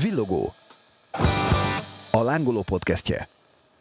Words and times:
Villogó. 0.00 0.54
A 2.12 2.22
lángoló 2.22 2.62
podcastje. 2.62 3.28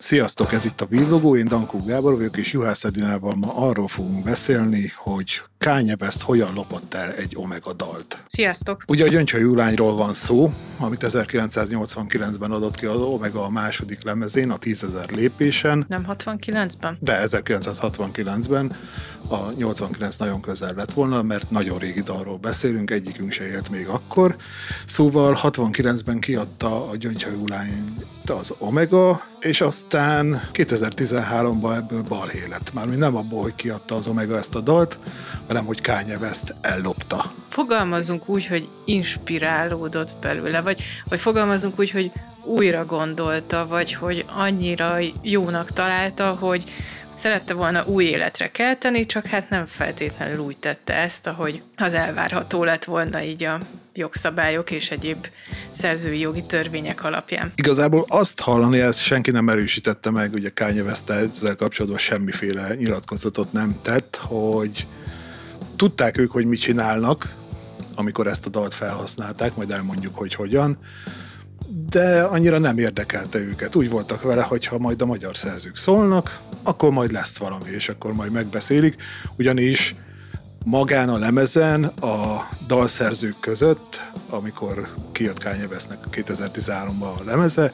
Sziasztok, 0.01 0.53
ez 0.53 0.65
itt 0.65 0.81
a 0.81 0.85
Villogó, 0.85 1.35
én 1.35 1.47
Dankó 1.47 1.79
Gábor 1.85 2.15
vagyok, 2.15 2.37
és 2.37 2.51
Juhász 2.51 2.83
Edinával 2.83 3.35
ma 3.35 3.53
arról 3.55 3.87
fogunk 3.87 4.23
beszélni, 4.23 4.93
hogy 4.95 5.41
Kanye 5.57 5.95
West 6.01 6.21
hogyan 6.21 6.53
lopott 6.53 6.93
el 6.93 7.11
egy 7.11 7.35
Omega 7.35 7.73
dalt. 7.73 8.23
Sziasztok! 8.27 8.83
Ugye 8.87 9.05
a 9.05 9.07
Gyöngyhajú 9.07 9.43
Júlányról 9.43 9.95
van 9.95 10.13
szó, 10.13 10.53
amit 10.77 11.05
1989-ben 11.07 12.51
adott 12.51 12.75
ki 12.75 12.85
az 12.85 13.01
Omega 13.01 13.43
a 13.43 13.49
második 13.49 14.03
lemezén, 14.03 14.49
a 14.49 14.57
10.000 14.57 15.15
lépésen. 15.15 15.85
Nem 15.87 16.05
69-ben? 16.07 16.97
De 16.99 17.23
1969-ben. 17.25 18.71
A 19.27 19.51
89 19.57 20.17
nagyon 20.17 20.41
közel 20.41 20.73
lett 20.75 20.93
volna, 20.93 21.21
mert 21.21 21.51
nagyon 21.51 21.77
régi 21.77 22.01
dalról 22.01 22.37
beszélünk, 22.37 22.91
egyikünk 22.91 23.31
se 23.31 23.47
élt 23.47 23.69
még 23.69 23.87
akkor. 23.87 24.35
Szóval 24.85 25.39
69-ben 25.41 26.19
kiadta 26.19 26.89
a 26.89 26.95
Gyöngyhajú 26.95 27.37
Júlány 27.37 27.95
az 28.29 28.53
Omega, 28.57 29.21
és 29.39 29.61
aztán 29.93 30.41
2013-ban 30.53 31.75
ebből 31.75 32.01
balhé 32.01 32.47
lett. 32.49 32.73
Mármint 32.73 32.99
nem 32.99 33.15
abból, 33.15 33.41
hogy 33.41 33.55
kiadta 33.55 33.95
az 33.95 34.07
Omega 34.07 34.37
ezt 34.37 34.55
a 34.55 34.59
dalt, 34.59 34.99
hanem 35.47 35.65
hogy 35.65 35.81
Kanye 35.81 36.17
West 36.17 36.55
ellopta. 36.61 37.23
Fogalmazunk 37.47 38.29
úgy, 38.29 38.45
hogy 38.45 38.69
inspirálódott 38.85 40.15
belőle, 40.21 40.61
vagy, 40.61 40.83
vagy 41.07 41.19
fogalmazunk 41.19 41.79
úgy, 41.79 41.91
hogy 41.91 42.11
újra 42.43 42.85
gondolta, 42.85 43.67
vagy 43.67 43.93
hogy 43.93 44.25
annyira 44.27 44.97
jónak 45.21 45.71
találta, 45.71 46.29
hogy 46.39 46.63
szerette 47.15 47.53
volna 47.53 47.85
új 47.85 48.05
életre 48.05 48.51
kelteni, 48.51 49.05
csak 49.05 49.25
hát 49.25 49.49
nem 49.49 49.65
feltétlenül 49.65 50.39
úgy 50.39 50.57
tette 50.57 50.93
ezt, 50.93 51.27
ahogy 51.27 51.61
az 51.75 51.93
elvárható 51.93 52.63
lett 52.63 52.83
volna 52.83 53.21
így 53.21 53.43
a 53.43 53.59
jogszabályok 53.93 54.71
és 54.71 54.91
egyéb 54.91 55.27
szerzői 55.79 56.19
jogi 56.19 56.43
törvények 56.43 57.03
alapján. 57.03 57.51
Igazából 57.55 58.05
azt 58.07 58.39
hallani, 58.39 58.79
ezt 58.79 58.99
senki 58.99 59.31
nem 59.31 59.49
erősítette 59.49 60.09
meg, 60.11 60.33
ugye 60.33 60.49
Kanye 60.49 60.83
West 60.83 61.09
ezzel 61.09 61.55
kapcsolatban 61.55 61.99
semmiféle 61.99 62.75
nyilatkozatot 62.75 63.51
nem 63.51 63.79
tett, 63.81 64.15
hogy 64.21 64.87
tudták 65.75 66.17
ők, 66.17 66.31
hogy 66.31 66.45
mit 66.45 66.59
csinálnak, 66.59 67.35
amikor 67.95 68.27
ezt 68.27 68.45
a 68.45 68.49
dalt 68.49 68.73
felhasználták, 68.73 69.55
majd 69.55 69.71
elmondjuk, 69.71 70.15
hogy 70.15 70.33
hogyan, 70.33 70.77
de 71.89 72.21
annyira 72.21 72.57
nem 72.57 72.77
érdekelte 72.77 73.39
őket. 73.39 73.75
Úgy 73.75 73.89
voltak 73.89 74.21
vele, 74.21 74.41
hogy 74.41 74.65
ha 74.65 74.77
majd 74.77 75.01
a 75.01 75.05
magyar 75.05 75.37
szerzők 75.37 75.77
szólnak, 75.77 76.39
akkor 76.63 76.91
majd 76.91 77.11
lesz 77.11 77.37
valami, 77.37 77.69
és 77.69 77.89
akkor 77.89 78.13
majd 78.13 78.31
megbeszélik, 78.31 78.95
ugyanis 79.37 79.95
magán 80.65 81.09
a 81.09 81.17
lemezen 81.17 81.83
a 81.83 82.47
dalszerzők 82.67 83.39
között, 83.39 84.11
amikor 84.29 84.87
kijött 85.11 85.43
Kanye 85.43 85.65
Westnek 85.65 85.99
2013-ban 86.11 87.19
a 87.19 87.23
lemeze, 87.25 87.73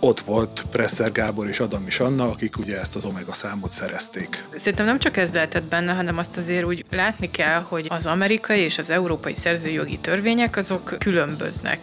ott 0.00 0.20
volt 0.20 0.64
Presser 0.70 1.12
Gábor 1.12 1.48
és 1.48 1.60
Adam 1.60 1.86
is 1.86 2.00
Anna, 2.00 2.30
akik 2.30 2.58
ugye 2.58 2.80
ezt 2.80 2.96
az 2.96 3.04
Omega 3.04 3.32
számot 3.32 3.70
szerezték. 3.70 4.44
Szerintem 4.54 4.86
nem 4.86 4.98
csak 4.98 5.16
ez 5.16 5.32
lehetett 5.32 5.64
benne, 5.64 5.92
hanem 5.92 6.18
azt 6.18 6.36
azért 6.36 6.64
úgy 6.64 6.84
látni 6.90 7.30
kell, 7.30 7.60
hogy 7.60 7.86
az 7.88 8.06
amerikai 8.06 8.60
és 8.60 8.78
az 8.78 8.90
európai 8.90 9.34
szerzőjogi 9.34 9.98
törvények 9.98 10.56
azok 10.56 10.94
különböznek. 10.98 11.78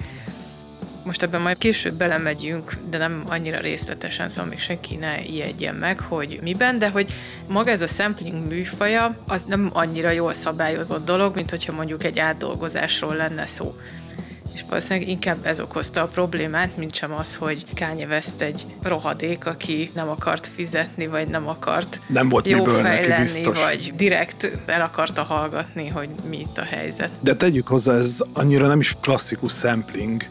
Most 1.08 1.24
ebben 1.24 1.42
majd 1.42 1.58
később 1.58 1.94
belemegyünk, 1.94 2.74
de 2.90 2.98
nem 2.98 3.24
annyira 3.28 3.60
részletesen, 3.60 4.30
szóval 4.30 4.50
még 4.50 4.60
senki 4.60 4.96
ne 4.96 5.24
ijedjen 5.24 5.76
meg, 5.76 6.00
hogy 6.00 6.40
miben, 6.42 6.80
de 6.80 6.90
hogy 6.90 7.14
maga 7.48 7.72
ez 7.72 7.82
a 7.82 7.88
sampling 7.88 8.48
műfaja, 8.48 9.18
az 9.28 9.44
nem 9.44 9.70
annyira 9.74 10.10
jól 10.10 10.34
szabályozott 10.34 11.06
dolog, 11.06 11.36
mint 11.36 11.50
hogyha 11.50 11.72
mondjuk 11.72 12.04
egy 12.04 12.20
átdolgozásról 12.20 13.16
lenne 13.16 13.46
szó 13.46 13.76
és 14.54 14.64
valószínűleg 14.70 15.10
inkább 15.10 15.38
ez 15.46 15.60
okozta 15.60 16.02
a 16.02 16.08
problémát, 16.08 16.78
mint 16.78 16.96
sem 16.96 17.14
az, 17.14 17.36
hogy 17.36 17.66
Kanye 17.76 18.06
West 18.06 18.42
egy 18.42 18.66
rohadék, 18.82 19.46
aki 19.46 19.92
nem 19.94 20.10
akart 20.10 20.48
fizetni, 20.56 21.08
vagy 21.08 21.28
nem 21.28 21.48
akart 21.48 22.00
nem 22.08 22.30
volt 22.30 22.48
jó 22.48 22.64
fej 22.64 23.08
lenni, 23.08 23.24
biztos. 23.24 23.64
vagy 23.64 23.94
direkt 23.96 24.52
el 24.66 24.82
akarta 24.82 25.24
hallgatni, 25.24 25.88
hogy 25.88 26.10
mi 26.30 26.40
itt 26.40 26.58
a 26.58 26.64
helyzet. 26.64 27.10
De 27.20 27.36
tegyük 27.36 27.68
hozzá, 27.68 27.94
ez 27.94 28.20
annyira 28.34 28.68
nem 28.68 28.80
is 28.80 28.96
klasszikus 29.02 29.54
sampling, 29.54 30.24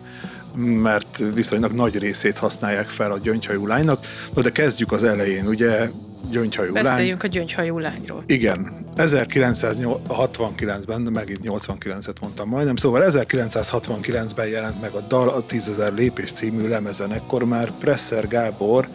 mert 0.57 1.23
viszonylag 1.35 1.73
nagy 1.73 1.99
részét 1.99 2.39
használják 2.39 2.89
fel 2.89 3.13
a 3.13 3.19
gyöngyhajú 3.19 3.67
lánynak. 3.67 4.05
Na 4.35 4.43
de 4.43 4.51
kezdjük 4.51 4.93
az 4.93 5.03
elején, 5.03 5.47
ugye 5.47 5.89
gyöngyhajú 6.31 6.73
Beszéljünk 6.73 7.23
lány. 7.23 7.31
a 7.31 7.35
gyöngyhajú 7.35 7.79
lányról. 7.79 8.23
Igen, 8.27 8.73
1969-ben, 8.97 11.01
megint 11.01 11.41
89-et 11.43 12.21
mondtam 12.21 12.49
majdnem, 12.49 12.77
szóval 12.77 13.05
1969-ben 13.07 14.47
jelent 14.47 14.81
meg 14.81 14.93
a 14.93 15.01
dal 15.01 15.29
a 15.29 15.45
10.000 15.45 15.95
lépés 15.95 16.33
című 16.33 16.69
lemezen, 16.69 17.13
ekkor 17.13 17.45
már 17.45 17.71
Presser 17.79 18.29
Gábor 18.29 18.89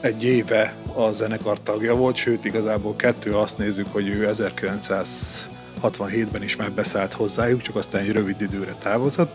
egy 0.00 0.24
éve 0.24 0.74
a 0.94 1.10
zenekar 1.10 1.62
tagja 1.62 1.94
volt, 1.94 2.16
sőt 2.16 2.44
igazából 2.44 2.96
kettő 2.96 3.34
azt 3.34 3.58
nézzük, 3.58 3.86
hogy 3.92 4.08
ő 4.08 4.28
1967-ben 4.32 6.42
is 6.42 6.56
már 6.56 6.72
beszállt 6.72 7.12
hozzájuk, 7.12 7.62
csak 7.62 7.76
aztán 7.76 8.02
egy 8.02 8.12
rövid 8.12 8.40
időre 8.40 8.74
távozott 8.82 9.32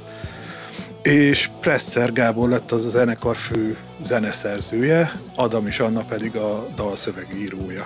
és 1.06 1.50
Presser 1.62 2.14
Gábor 2.14 2.50
lett 2.50 2.72
az 2.72 2.86
a 2.86 2.90
zenekar 2.90 3.36
fő 3.36 3.78
zeneszerzője, 4.02 5.12
Adam 5.36 5.68
és 5.68 5.80
Anna 5.80 6.04
pedig 6.04 6.36
a 6.36 6.66
dalszövegírója. 6.76 7.86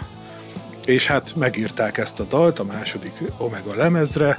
És 0.86 1.08
hát 1.08 1.36
megírták 1.36 1.98
ezt 1.98 2.20
a 2.20 2.24
dalt 2.24 2.60
a 2.60 2.64
második 2.64 3.12
Omega 3.38 3.76
lemezre, 3.76 4.38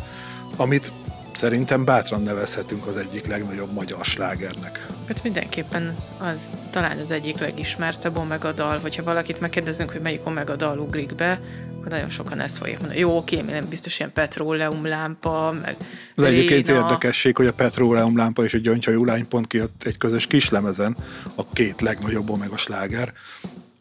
amit 0.56 0.92
szerintem 1.32 1.84
bátran 1.84 2.22
nevezhetünk 2.22 2.86
az 2.86 2.96
egyik 2.96 3.26
legnagyobb 3.26 3.72
magyar 3.72 4.04
slágernek. 4.04 4.86
Hát 5.08 5.22
mindenképpen 5.22 5.96
az 6.18 6.48
talán 6.70 6.98
az 6.98 7.10
egyik 7.10 7.38
legismertebb 7.38 8.16
Omega 8.16 8.52
dal, 8.52 8.78
hogyha 8.78 9.02
valakit 9.02 9.40
megkérdezünk, 9.40 9.90
hogy 9.90 10.00
melyik 10.00 10.26
Omega 10.26 10.56
dal 10.56 10.78
ugrik 10.78 11.14
be, 11.14 11.40
akkor 11.80 11.92
nagyon 11.92 12.08
sokan 12.08 12.40
ezt 12.40 12.56
fogják 12.56 12.78
mondani. 12.78 13.00
Jó, 13.00 13.16
oké, 13.16 13.40
nem 13.40 13.68
biztos 13.68 13.98
ilyen 13.98 14.12
petróleum 14.12 14.86
lámpa, 14.86 15.58
meg 15.62 15.76
Az 16.14 16.24
egyébként 16.24 16.68
érdekesség, 16.68 17.36
hogy 17.36 17.46
a 17.46 17.52
petróleum 17.52 18.16
lámpa 18.16 18.44
és 18.44 18.54
a 18.54 18.58
gyöngyhajú 18.58 19.04
lány 19.04 19.28
pont 19.28 19.46
kijött 19.46 19.82
egy 19.82 19.96
közös 19.96 20.26
kislemezen, 20.26 20.96
a 21.34 21.52
két 21.52 21.80
legnagyobb 21.80 22.30
Omega 22.30 22.56
sláger, 22.56 23.12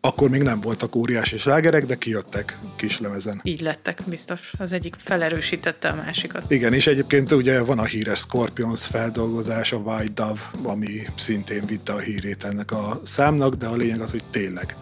akkor 0.01 0.29
még 0.29 0.41
nem 0.41 0.61
voltak 0.61 0.95
óriási 0.95 1.37
slágerek, 1.37 1.85
de 1.85 1.95
kijöttek 1.95 2.57
kislemezen. 2.77 3.41
Így 3.43 3.61
lettek, 3.61 4.01
biztos. 4.05 4.53
Az 4.57 4.73
egyik 4.73 4.95
felerősítette 4.97 5.89
a 5.89 5.95
másikat. 5.95 6.51
Igen, 6.51 6.73
és 6.73 6.87
egyébként 6.87 7.31
ugye 7.31 7.61
van 7.63 7.79
a 7.79 7.83
híres 7.83 8.19
Scorpions 8.19 8.85
feldolgozás, 8.85 9.71
a 9.71 9.77
White 9.77 10.23
Dove, 10.23 10.41
ami 10.63 10.89
szintén 11.15 11.65
vitte 11.65 11.93
a 11.93 11.99
hírét 11.99 12.43
ennek 12.43 12.71
a 12.71 12.99
számnak, 13.03 13.53
de 13.53 13.67
a 13.67 13.75
lényeg 13.75 14.01
az, 14.01 14.11
hogy 14.11 14.23
tényleg 14.31 14.75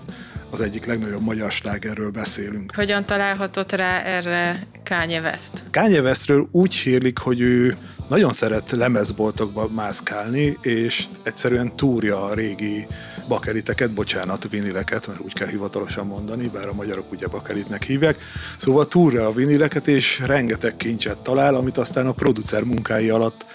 az 0.52 0.62
egyik 0.62 0.86
legnagyobb 0.86 1.22
magyar 1.22 1.52
slágerről 1.52 2.12
beszélünk. 2.12 2.76
Hogyan 2.76 3.06
találhatott 3.06 3.72
rá 3.72 4.02
erre 4.02 4.68
Kanye 4.84 5.22
West? 5.22 5.64
Kanye 5.72 6.02
Westről 6.02 6.48
úgy 6.52 6.74
hírlik, 6.74 7.18
hogy 7.18 7.42
ő 7.42 7.78
nagyon 8.10 8.34
szeret 8.34 8.72
lemezboltokba 8.72 9.68
mászkálni, 9.68 10.58
és 10.62 11.04
egyszerűen 11.24 11.76
túrja 11.76 12.24
a 12.24 12.34
régi 12.34 12.88
bakeliteket, 13.28 13.92
bocsánat, 13.92 14.50
vinileket, 14.50 15.08
mert 15.08 15.20
úgy 15.20 15.34
kell 15.34 15.48
hivatalosan 15.48 16.08
mondani, 16.08 16.48
bár 16.48 16.68
a 16.68 16.74
magyarok 16.74 17.12
ugye 17.12 17.28
bakelitnek 17.28 17.84
hívják. 17.84 18.18
Szóval 18.58 18.86
túrja 18.86 19.26
a 19.26 19.32
vinileket, 19.32 19.88
és 19.88 20.20
rengeteg 20.26 20.78
kincset 20.78 21.20
talál, 21.20 21.56
amit 21.56 21.78
aztán 21.78 22.08
a 22.08 22.12
producer 22.12 22.64
munkái 22.64 23.10
alatt 23.10 23.46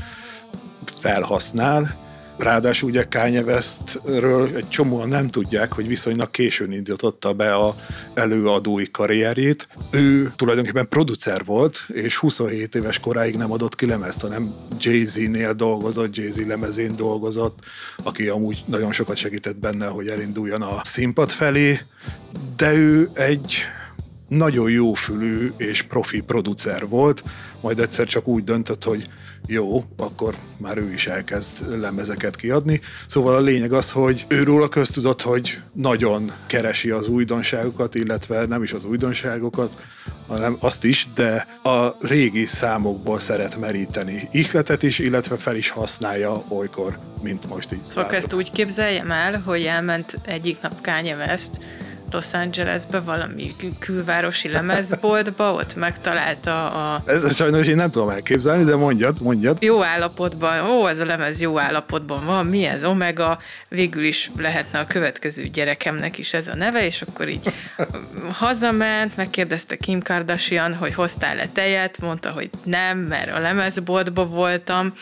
felhasznál, 0.96 2.01
Ráadásul 2.42 2.88
ugye 2.88 3.04
Kanye 3.04 3.42
Westről 3.42 4.56
egy 4.56 4.68
csomóan 4.68 5.08
nem 5.08 5.30
tudják, 5.30 5.72
hogy 5.72 5.88
viszonylag 5.88 6.30
későn 6.30 6.72
indította 6.72 7.32
be 7.32 7.54
a 7.54 7.74
előadói 8.14 8.90
karrierjét. 8.90 9.68
Ő 9.90 10.32
tulajdonképpen 10.36 10.88
producer 10.88 11.44
volt, 11.44 11.84
és 11.88 12.16
27 12.16 12.74
éves 12.74 12.98
koráig 12.98 13.36
nem 13.36 13.52
adott 13.52 13.74
ki 13.74 13.86
lemezt, 13.86 14.20
hanem 14.20 14.54
Jay-Z-nél 14.80 15.52
dolgozott, 15.52 16.16
Jay-Z 16.16 16.46
lemezén 16.46 16.96
dolgozott, 16.96 17.58
aki 18.02 18.28
amúgy 18.28 18.64
nagyon 18.66 18.92
sokat 18.92 19.16
segített 19.16 19.56
benne, 19.56 19.86
hogy 19.86 20.06
elinduljon 20.06 20.62
a 20.62 20.80
színpad 20.84 21.30
felé, 21.30 21.80
de 22.56 22.72
ő 22.72 23.10
egy 23.12 23.56
nagyon 24.36 24.70
jófülű 24.70 25.52
és 25.56 25.82
profi 25.82 26.20
producer 26.20 26.88
volt, 26.88 27.24
majd 27.60 27.78
egyszer 27.78 28.06
csak 28.06 28.26
úgy 28.26 28.44
döntött, 28.44 28.84
hogy 28.84 29.08
jó, 29.46 29.82
akkor 29.96 30.34
már 30.58 30.78
ő 30.78 30.92
is 30.92 31.06
elkezd 31.06 31.80
lemezeket 31.80 32.36
kiadni. 32.36 32.80
Szóval 33.06 33.34
a 33.34 33.40
lényeg 33.40 33.72
az, 33.72 33.90
hogy 33.90 34.24
őről 34.28 34.62
a 34.62 34.68
köztudott, 34.68 35.22
hogy 35.22 35.60
nagyon 35.72 36.32
keresi 36.46 36.90
az 36.90 37.08
újdonságokat, 37.08 37.94
illetve 37.94 38.46
nem 38.46 38.62
is 38.62 38.72
az 38.72 38.84
újdonságokat, 38.84 39.82
hanem 40.26 40.56
azt 40.60 40.84
is, 40.84 41.08
de 41.14 41.46
a 41.62 42.06
régi 42.06 42.44
számokból 42.44 43.18
szeret 43.18 43.60
meríteni 43.60 44.28
ihletet 44.30 44.82
is, 44.82 44.98
illetve 44.98 45.36
fel 45.36 45.56
is 45.56 45.70
használja 45.70 46.42
olykor, 46.48 46.98
mint 47.22 47.48
most 47.48 47.72
így. 47.72 47.82
Szóval 47.82 48.10
ezt 48.10 48.32
úgy 48.32 48.52
képzeljem 48.52 49.10
el, 49.10 49.40
hogy 49.40 49.62
elment 49.62 50.18
egyik 50.24 50.60
nap 50.60 50.80
Kanye 50.80 51.16
West 51.16 51.50
Los 52.12 52.32
Angelesbe, 52.32 53.00
valami 53.00 53.54
külvárosi 53.78 54.48
lemezboltba, 54.48 55.52
ott 55.52 55.74
megtalálta 55.74 56.70
a... 56.70 57.02
Ez 57.06 57.34
sajnos 57.34 57.66
én 57.66 57.76
nem 57.76 57.90
tudom 57.90 58.08
elképzelni, 58.08 58.64
de 58.64 58.76
mondjad, 58.76 59.20
mondjad. 59.22 59.62
Jó 59.62 59.82
állapotban, 59.82 60.70
ó, 60.70 60.88
ez 60.88 61.00
a 61.00 61.04
lemez 61.04 61.40
jó 61.40 61.58
állapotban 61.58 62.24
van, 62.24 62.46
mi 62.46 62.64
ez, 62.64 62.84
Omega, 62.84 63.38
végül 63.68 64.04
is 64.04 64.30
lehetne 64.36 64.78
a 64.78 64.86
következő 64.86 65.42
gyerekemnek 65.42 66.18
is 66.18 66.34
ez 66.34 66.48
a 66.48 66.54
neve, 66.54 66.84
és 66.86 67.02
akkor 67.02 67.28
így 67.28 67.54
hazament, 68.42 69.16
megkérdezte 69.16 69.76
Kim 69.76 70.02
Kardashian, 70.02 70.74
hogy 70.74 70.94
hoztál-e 70.94 71.46
tejet, 71.52 72.00
mondta, 72.00 72.30
hogy 72.30 72.50
nem, 72.64 72.98
mert 72.98 73.32
a 73.32 73.38
lemezboltba 73.38 74.26
voltam, 74.26 74.92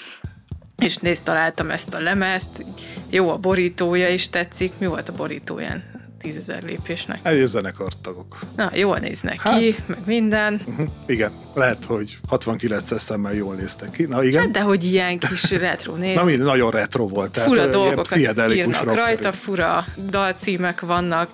és 0.79 0.97
nézd, 0.97 1.25
találtam 1.25 1.71
ezt 1.71 1.95
a 1.95 2.01
lemezt, 2.01 2.65
jó 3.11 3.31
a 3.31 3.37
borítója 3.37 4.09
is 4.09 4.29
tetszik. 4.29 4.73
Mi 4.79 4.87
volt 4.87 5.09
a 5.09 5.13
borítóján? 5.13 6.00
Tízezer 6.21 6.63
lépésnek. 6.63 7.19
Egy 7.23 7.47
zenekartagok. 7.47 8.39
Na, 8.57 8.71
jól 8.75 8.99
néznek 8.99 9.41
hát, 9.41 9.59
ki, 9.59 9.75
meg 9.87 9.99
minden. 10.07 10.61
Uh-huh, 10.67 10.89
igen, 11.07 11.33
lehet, 11.55 11.85
hogy 11.85 12.17
69 12.29 13.01
szemmel 13.01 13.35
jól 13.35 13.55
néztek 13.55 13.91
ki. 13.91 14.05
Na 14.05 14.25
igen. 14.25 14.41
Hát, 14.41 14.51
de 14.51 14.61
hogy 14.61 14.85
ilyen 14.85 15.19
kis 15.19 15.51
retro 15.51 15.95
néz. 15.95 16.15
Na, 16.15 16.25
mind 16.25 16.43
nagyon 16.43 16.71
retro 16.71 17.09
volt. 17.09 17.31
Tehát 17.31 17.49
fura 17.49 17.67
dolgokat 17.67 18.17
írnak 18.17 18.95
rajta, 18.95 19.33
fura 19.33 19.85
dalcímek 20.11 20.81
vannak 20.81 21.31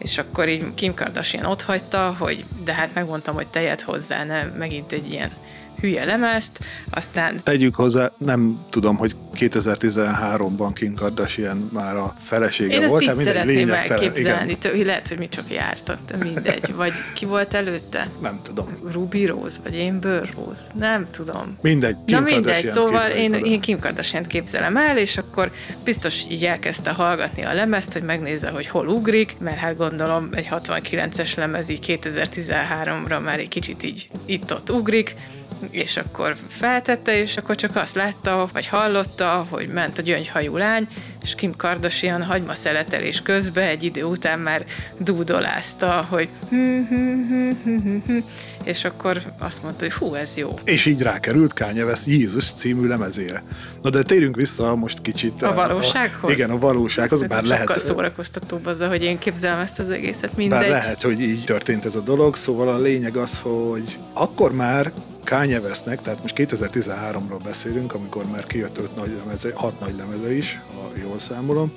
és 0.00 0.18
akkor 0.18 0.48
így 0.48 0.74
Kim 0.74 0.94
Kardashian 0.94 1.44
ott 1.44 1.62
hagyta, 1.62 2.14
hogy 2.18 2.44
de 2.64 2.74
hát 2.74 2.94
megmondtam, 2.94 3.34
hogy 3.34 3.48
tejet 3.48 3.80
hozzá, 3.80 4.24
nem 4.24 4.48
megint 4.48 4.92
egy 4.92 5.10
ilyen 5.10 5.32
hülye 5.80 6.04
lemezt, 6.04 6.58
aztán... 6.90 7.40
Tegyük 7.42 7.74
hozzá, 7.74 8.12
nem 8.18 8.66
tudom, 8.70 8.96
hogy 8.96 9.16
2013-ban 9.38 10.70
Kim 10.74 10.94
Kardashian 10.94 11.68
már 11.72 11.96
a 11.96 12.14
felesége 12.18 12.74
Én 12.74 12.86
volt. 12.86 13.02
Én 13.02 13.08
ezt 13.08 13.18
így 13.18 13.26
szeretném 13.26 13.70
elképzelni, 13.70 14.56
tő, 14.56 14.84
lehet, 14.84 15.08
hogy 15.08 15.18
mi 15.18 15.28
csak 15.28 15.52
jártak, 15.52 15.98
de 16.06 16.16
mindegy. 16.24 16.74
Vagy 16.74 16.92
ki 17.14 17.24
volt 17.24 17.54
előtte? 17.54 18.06
Nem 18.20 18.40
tudom. 18.42 18.66
Ruby 18.92 19.26
Rose, 19.26 19.58
vagy 19.62 19.86
Amber 19.88 20.28
Rose? 20.36 20.60
Nem 20.78 21.06
tudom. 21.10 21.58
Mindegy. 21.60 21.96
Kim 22.04 22.16
Na 22.16 22.22
mindegy, 22.22 22.64
szóval 22.64 23.10
én, 23.10 23.34
én 23.34 23.60
Kim 23.60 23.78
kardashian 23.78 24.24
képzelem 24.24 24.76
el, 24.76 24.98
és 24.98 25.16
akkor 25.16 25.50
biztos 25.84 26.28
így 26.30 26.44
elkezdte 26.44 26.90
hallgatni 26.90 27.44
a 27.44 27.54
lemezt, 27.54 27.92
hogy 27.92 28.02
megnézze, 28.02 28.48
hogy 28.50 28.66
hol 28.66 28.88
ugrik, 28.88 29.36
mert 29.38 29.58
hát 29.58 29.76
gondolom 29.76 30.28
egy 30.32 30.48
69-es 30.50 31.36
lemez 31.36 31.68
így 31.68 32.00
2013-ra 32.02 33.22
már 33.24 33.38
egy 33.38 33.48
kicsit 33.48 33.82
így 33.82 34.08
itt-ott 34.26 34.70
ugrik, 34.70 35.16
és 35.70 35.96
akkor 35.96 36.36
feltette, 36.48 37.20
és 37.20 37.36
akkor 37.36 37.56
csak 37.56 37.76
azt 37.76 37.94
látta, 37.94 38.48
vagy 38.52 38.66
hallotta, 38.66 39.46
hogy 39.48 39.68
ment 39.68 39.98
a 39.98 40.02
gyöngyhajú 40.02 40.56
lány, 40.56 40.88
és 41.22 41.34
Kim 41.34 41.52
Kardashian 41.56 42.24
hagyma 42.24 42.54
szeletelés 42.54 43.22
közben 43.22 43.68
egy 43.68 43.84
idő 43.84 44.04
után 44.04 44.38
már 44.38 44.64
dúdolázta, 44.98 46.06
hogy 46.08 46.28
és 48.64 48.84
akkor 48.84 49.22
azt 49.38 49.62
mondta, 49.62 49.84
hogy 49.84 49.92
hú, 49.92 50.14
ez 50.14 50.36
jó. 50.36 50.58
És 50.64 50.86
így 50.86 51.02
rákerült 51.02 51.52
Kanye 51.52 51.84
West 51.84 52.06
Jézus 52.06 52.52
című 52.52 52.86
lemezére. 52.86 53.42
Na 53.82 53.90
de 53.90 54.02
térjünk 54.02 54.36
vissza 54.36 54.74
most 54.74 55.00
kicsit. 55.00 55.42
A 55.42 55.54
valósághoz? 55.54 56.30
A, 56.30 56.32
igen, 56.32 56.50
a 56.50 56.58
valósághoz, 56.58 57.22
bár 57.22 57.42
lehet... 57.42 57.66
Sokkal 57.66 57.82
szórakoztatóbb 57.82 58.66
az, 58.66 58.82
hogy 58.82 59.02
én 59.02 59.18
képzelem 59.18 59.58
ezt 59.58 59.78
az 59.78 59.90
egészet, 59.90 60.36
mindegy. 60.36 60.60
Bár 60.60 60.70
lehet, 60.70 61.02
hogy 61.02 61.20
így 61.20 61.44
történt 61.44 61.84
ez 61.84 61.94
a 61.94 62.00
dolog, 62.00 62.36
szóval 62.36 62.68
a 62.68 62.78
lényeg 62.78 63.16
az, 63.16 63.40
hogy 63.42 63.98
akkor 64.14 64.52
már 64.52 64.92
Kanye 65.30 65.60
Westnek, 65.60 66.02
tehát 66.02 66.20
most 66.20 66.34
2013-ról 66.38 67.40
beszélünk, 67.44 67.94
amikor 67.94 68.24
már 68.26 68.46
kijött 68.46 68.78
öt 68.78 68.96
nagy 68.96 69.16
lemeze, 69.16 69.50
hat 69.54 69.80
nagy 69.80 69.94
lemeze 69.96 70.32
is, 70.32 70.60
ha 70.74 70.90
jól 71.02 71.18
számolom, 71.18 71.72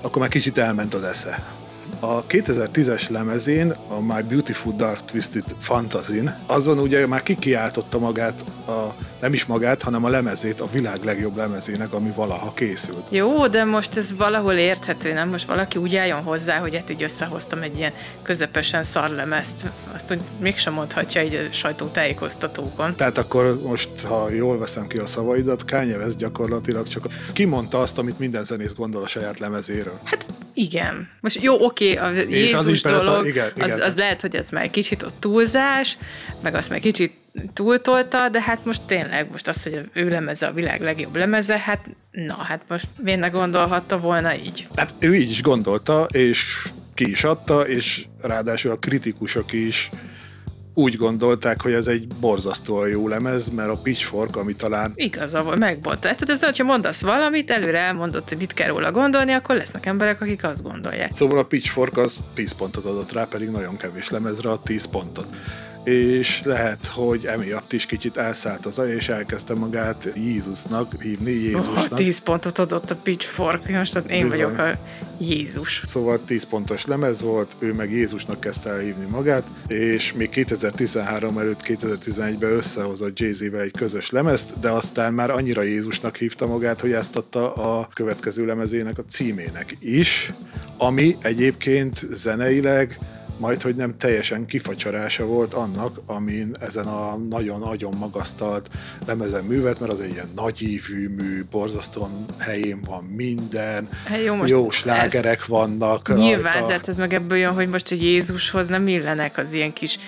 akkor 0.00 0.20
már 0.20 0.30
kicsit 0.30 0.58
elment 0.58 0.94
az 0.94 1.02
esze. 1.02 1.44
A 2.04 2.24
2010-es 2.28 3.10
lemezén, 3.10 3.70
a 3.88 4.00
My 4.00 4.22
Beautiful 4.28 4.72
Dark 4.76 5.04
Twisted 5.04 5.44
fantasy 5.58 6.20
azon 6.46 6.78
ugye 6.78 7.06
már 7.06 7.22
kikiáltotta 7.22 7.98
magát, 7.98 8.44
a, 8.66 8.94
nem 9.20 9.32
is 9.32 9.46
magát, 9.46 9.82
hanem 9.82 10.04
a 10.04 10.08
lemezét 10.08 10.60
a 10.60 10.66
világ 10.72 11.04
legjobb 11.04 11.36
lemezének, 11.36 11.92
ami 11.92 12.12
valaha 12.16 12.52
készült. 12.52 13.06
Jó, 13.10 13.46
de 13.46 13.64
most 13.64 13.96
ez 13.96 14.16
valahol 14.16 14.52
érthető, 14.52 15.12
nem? 15.12 15.28
Most 15.28 15.46
valaki 15.46 15.78
úgy 15.78 15.96
álljon 15.96 16.22
hozzá, 16.22 16.58
hogy 16.58 16.74
hát 16.74 16.90
így 16.90 17.02
összehoztam 17.02 17.62
egy 17.62 17.76
ilyen 17.78 17.92
közepesen 18.22 18.82
szar 18.82 19.10
lemezt. 19.10 19.66
Azt 19.94 20.12
úgy 20.12 20.20
mégsem 20.40 20.72
mondhatja 20.72 21.20
egy 21.20 21.34
a 21.34 21.52
sajtótájékoztatókon. 21.52 22.94
Tehát 22.94 23.18
akkor 23.18 23.60
most, 23.62 24.00
ha 24.00 24.30
jól 24.30 24.58
veszem 24.58 24.86
ki 24.86 24.98
a 24.98 25.06
szavaidat, 25.06 25.64
Kanye 25.64 25.96
West 25.96 26.16
gyakorlatilag 26.16 26.88
csak 26.88 27.06
kimondta 27.32 27.80
azt, 27.80 27.98
amit 27.98 28.18
minden 28.18 28.44
zenész 28.44 28.74
gondol 28.74 29.02
a 29.02 29.06
saját 29.06 29.38
lemezéről. 29.38 30.00
Hát 30.04 30.26
igen. 30.54 31.08
Most 31.20 31.42
jó, 31.42 31.64
oké, 31.64 31.94
a 31.94 32.10
Jézus 32.10 32.58
az 32.58 32.68
is 32.68 32.82
dolog, 32.82 33.24
a, 33.24 33.26
igen, 33.26 33.50
igen. 33.54 33.70
Az, 33.70 33.78
az 33.78 33.94
lehet, 33.94 34.20
hogy 34.20 34.36
ez 34.36 34.50
már 34.50 34.70
kicsit 34.70 35.02
ott 35.02 35.20
túlzás, 35.20 35.98
meg 36.42 36.54
azt 36.54 36.70
már 36.70 36.80
kicsit 36.80 37.12
túltolta, 37.52 38.28
de 38.28 38.42
hát 38.42 38.64
most 38.64 38.82
tényleg, 38.82 39.30
most 39.30 39.48
az, 39.48 39.62
hogy 39.62 39.80
ő 39.92 40.08
lemeze 40.08 40.46
a 40.46 40.52
világ 40.52 40.80
legjobb 40.80 41.16
lemeze, 41.16 41.58
hát 41.58 41.86
na, 42.10 42.34
hát 42.34 42.62
most 42.68 42.86
miért 43.02 43.32
gondolhatta 43.32 43.98
volna 43.98 44.36
így? 44.36 44.66
Hát 44.76 44.94
ő 45.00 45.14
így 45.14 45.30
is 45.30 45.42
gondolta, 45.42 46.06
és 46.12 46.68
ki 46.94 47.10
is 47.10 47.24
adta, 47.24 47.68
és 47.68 48.06
ráadásul 48.20 48.70
a 48.70 48.76
kritikusok 48.76 49.52
is 49.52 49.88
úgy 50.74 50.96
gondolták, 50.96 51.60
hogy 51.60 51.72
ez 51.72 51.86
egy 51.86 52.06
borzasztóan 52.20 52.88
jó 52.88 53.08
lemez, 53.08 53.48
mert 53.48 53.68
a 53.68 53.76
Pitchfork, 53.82 54.36
ami 54.36 54.54
talán... 54.54 54.92
Igaza 54.94 55.42
volt, 55.42 55.58
megmondta. 55.58 56.00
Tehát 56.00 56.30
ez, 56.30 56.42
hogyha 56.42 56.64
mondasz 56.64 57.02
valamit, 57.02 57.50
előre 57.50 57.78
elmondott, 57.78 58.28
hogy 58.28 58.38
mit 58.38 58.54
kell 58.54 58.68
róla 58.68 58.90
gondolni, 58.90 59.32
akkor 59.32 59.56
lesznek 59.56 59.86
emberek, 59.86 60.20
akik 60.20 60.44
azt 60.44 60.62
gondolják. 60.62 61.14
Szóval 61.14 61.38
a 61.38 61.42
Pitchfork 61.42 61.96
az 61.96 62.24
10 62.34 62.52
pontot 62.52 62.84
adott 62.84 63.12
rá, 63.12 63.24
pedig 63.24 63.48
nagyon 63.48 63.76
kevés 63.76 64.10
lemezre 64.10 64.50
a 64.50 64.58
10 64.58 64.84
pontot 64.84 65.26
és 65.84 66.42
lehet, 66.44 66.86
hogy 66.86 67.26
emiatt 67.26 67.72
is 67.72 67.86
kicsit 67.86 68.16
elszállt 68.16 68.66
az 68.66 68.78
aja, 68.78 68.94
és 68.94 69.08
elkezdte 69.08 69.54
magát 69.54 70.08
Jézusnak 70.16 71.02
hívni, 71.02 71.30
Jézusnak. 71.30 71.92
Oh, 71.92 71.96
10 71.96 72.18
pontot 72.18 72.58
adott 72.58 72.90
a 72.90 72.96
Pitchfork, 72.96 73.68
most 73.68 73.96
én 73.96 74.02
Bizony. 74.02 74.28
vagyok 74.28 74.58
a 74.58 74.78
Jézus. 75.18 75.82
Szóval 75.86 76.20
10 76.24 76.44
pontos 76.44 76.86
lemez 76.86 77.22
volt, 77.22 77.56
ő 77.58 77.72
meg 77.72 77.92
Jézusnak 77.92 78.40
kezdte 78.40 78.70
el 78.70 78.78
hívni 78.78 79.04
magát, 79.04 79.44
és 79.68 80.12
még 80.12 80.28
2013 80.28 81.38
előtt 81.38 81.60
2011-ben 81.64 82.52
összehozott 82.52 83.18
Jay-Z-vel 83.18 83.60
egy 83.60 83.70
közös 83.70 84.10
lemezt, 84.10 84.58
de 84.60 84.70
aztán 84.70 85.14
már 85.14 85.30
annyira 85.30 85.62
Jézusnak 85.62 86.16
hívta 86.16 86.46
magát, 86.46 86.80
hogy 86.80 86.92
ezt 86.92 87.16
adta 87.16 87.52
a 87.52 87.88
következő 87.94 88.46
lemezének 88.46 88.98
a 88.98 89.02
címének 89.02 89.76
is, 89.80 90.32
ami 90.78 91.16
egyébként 91.20 92.06
zeneileg 92.10 92.98
majd 93.38 93.62
hogy 93.62 93.76
nem 93.76 93.96
teljesen 93.96 94.46
kifacsarása 94.46 95.26
volt 95.26 95.54
annak, 95.54 96.00
amin 96.06 96.56
ezen 96.60 96.86
a 96.86 97.16
nagyon 97.16 97.58
nagyon 97.58 97.94
magasztalt 97.98 98.70
lemezen 99.06 99.44
művet, 99.44 99.80
mert 99.80 99.92
az 99.92 100.00
egy 100.00 100.12
ilyen 100.12 100.30
nagyívű 100.36 101.08
mű, 101.08 101.44
borzasztóan 101.50 102.24
helyén 102.38 102.80
van 102.86 103.04
minden, 103.04 103.88
hát 104.04 104.24
jó, 104.24 104.34
most 104.34 104.50
jó 104.50 104.70
slágerek 104.70 105.40
ez 105.40 105.48
vannak 105.48 106.16
Nyilván, 106.16 106.52
rajta. 106.52 106.66
tehát 106.66 106.88
ez 106.88 106.96
meg 106.96 107.14
ebből 107.14 107.38
jön, 107.38 107.52
hogy 107.52 107.68
most 107.68 107.92
egy 107.92 108.02
Jézushoz 108.02 108.68
nem 108.68 108.88
illenek 108.88 109.38
az 109.38 109.52
ilyen 109.52 109.72
kis 109.72 109.98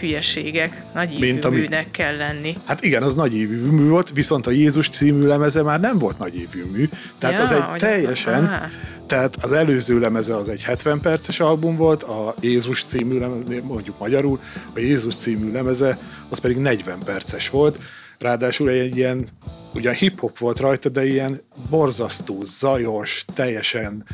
hülyeségek. 0.00 0.82
Nagy 0.94 1.16
Mint 1.18 1.44
ami... 1.44 1.58
műnek 1.60 1.90
kell 1.90 2.16
lenni. 2.16 2.56
Hát 2.64 2.84
igen, 2.84 3.02
az 3.02 3.14
nagy 3.14 3.36
évű 3.36 3.56
mű 3.56 3.88
volt, 3.88 4.10
viszont 4.14 4.46
a 4.46 4.50
Jézus 4.50 4.88
című 4.88 5.26
lemeze 5.26 5.62
már 5.62 5.80
nem 5.80 5.98
volt 5.98 6.18
nagy 6.18 6.36
évű 6.36 6.64
mű. 6.72 6.88
Tehát 7.18 7.36
ja, 7.36 7.42
az 7.42 7.52
egy 7.52 7.78
teljesen... 7.78 8.70
Tehát 9.10 9.36
az 9.42 9.52
előző 9.52 9.98
lemeze 9.98 10.36
az 10.36 10.48
egy 10.48 10.62
70 10.62 11.00
perces 11.00 11.40
album 11.40 11.76
volt, 11.76 12.02
a 12.02 12.34
Jézus 12.40 12.82
című 12.82 13.18
lemeze, 13.18 13.62
mondjuk 13.62 13.98
magyarul, 13.98 14.40
a 14.74 14.78
Jézus 14.78 15.14
című 15.14 15.52
lemeze 15.52 15.98
az 16.28 16.38
pedig 16.38 16.56
40 16.56 16.98
perces 16.98 17.50
volt, 17.50 17.78
ráadásul 18.18 18.70
egy 18.70 18.96
ilyen, 18.96 19.26
ugyan 19.74 19.94
hip-hop 19.94 20.38
volt 20.38 20.58
rajta, 20.58 20.88
de 20.88 21.06
ilyen 21.06 21.40
borzasztó, 21.70 22.42
zajos, 22.42 23.24
teljesen 23.34 24.04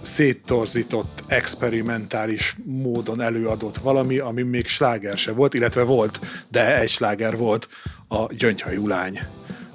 széttorzított, 0.00 1.22
experimentális 1.26 2.56
módon 2.64 3.20
előadott 3.20 3.76
valami, 3.76 4.18
ami 4.18 4.42
még 4.42 4.66
sláger 4.66 5.18
se 5.18 5.32
volt, 5.32 5.54
illetve 5.54 5.82
volt, 5.82 6.20
de 6.48 6.78
egy 6.78 6.90
sláger 6.90 7.36
volt, 7.36 7.68
a 8.08 8.34
Gyöngyhajú 8.34 8.86
lány, 8.86 9.18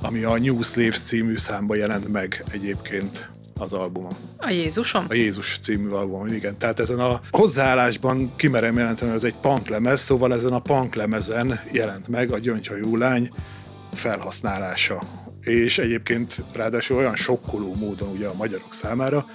ami 0.02 0.24
a 0.24 0.38
New 0.38 0.62
Slaves 0.62 1.00
című 1.00 1.38
számba 1.38 1.76
jelent 1.76 2.08
meg 2.08 2.44
egyébként 2.52 3.34
az 3.60 3.74
albumom. 3.74 4.12
A 4.38 4.50
Jézusom? 4.50 5.06
A 5.10 5.14
Jézus 5.14 5.58
című 5.62 5.90
albumom, 5.90 6.28
igen. 6.28 6.58
Tehát 6.58 6.80
ezen 6.80 7.00
a 7.00 7.20
hozzáállásban 7.32 8.34
kimerem 8.36 8.78
jelenteni, 8.78 9.10
hogy 9.10 9.20
ez 9.20 9.26
egy 9.26 9.40
punk 9.42 9.68
lemez, 9.68 10.00
szóval 10.00 10.34
ezen 10.34 10.54
a 10.54 10.60
punk 10.60 10.96
lemezen 10.96 11.60
jelent 11.72 12.08
meg 12.08 12.32
a 12.32 12.40
Gyöngyhajú 12.40 12.96
lány 12.96 13.30
felhasználása. 13.94 15.02
És 15.42 15.78
egyébként 15.78 16.44
ráadásul 16.54 16.98
olyan 16.98 17.16
sokkoló 17.16 17.76
módon 17.76 18.10
ugye 18.10 18.28
a 18.28 18.34
magyarok 18.34 18.74
számára, 18.74 19.26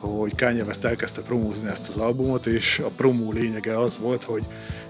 hogy 0.00 0.34
Kanye 0.36 0.62
West 0.62 0.84
elkezdte 0.84 1.20
promózni 1.20 1.68
ezt 1.68 1.88
az 1.88 1.96
albumot, 1.96 2.46
és 2.46 2.78
a 2.84 2.90
promó 2.96 3.32
lényege 3.32 3.78
az 3.78 3.98
volt, 3.98 4.24
hogy 4.24 4.44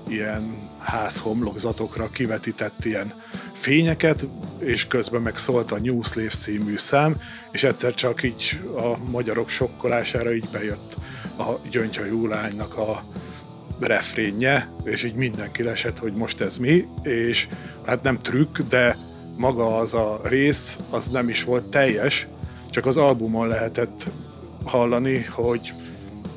ilyen 0.08 0.58
házhomlokzatokra 0.78 2.08
kivetített 2.10 2.84
ilyen 2.84 3.12
fényeket, 3.52 4.28
és 4.58 4.86
közben 4.86 5.22
meg 5.22 5.36
szólt 5.36 5.72
a 5.72 5.78
New 5.78 6.02
Slave 6.02 6.28
című 6.28 6.76
szám, 6.76 7.16
és 7.52 7.64
egyszer 7.64 7.94
csak 7.94 8.22
így 8.22 8.60
a 8.76 9.10
magyarok 9.10 9.48
sokkolására 9.48 10.34
így 10.34 10.48
bejött 10.52 10.96
a 11.38 11.68
gyöngyhajú 11.70 12.26
lánynak 12.26 12.78
a 12.78 13.02
refrénje, 13.80 14.70
és 14.84 15.02
így 15.02 15.14
mindenki 15.14 15.62
lesett, 15.62 15.98
hogy 15.98 16.14
most 16.14 16.40
ez 16.40 16.56
mi, 16.56 16.88
és 17.02 17.48
hát 17.86 18.02
nem 18.02 18.18
trükk, 18.18 18.58
de 18.58 18.96
maga 19.36 19.76
az 19.78 19.94
a 19.94 20.20
rész, 20.24 20.78
az 20.90 21.08
nem 21.08 21.28
is 21.28 21.44
volt 21.44 21.64
teljes, 21.64 22.26
csak 22.70 22.86
az 22.86 22.96
albumon 22.96 23.48
lehetett 23.48 24.10
hallani, 24.68 25.24
hogy 25.30 25.72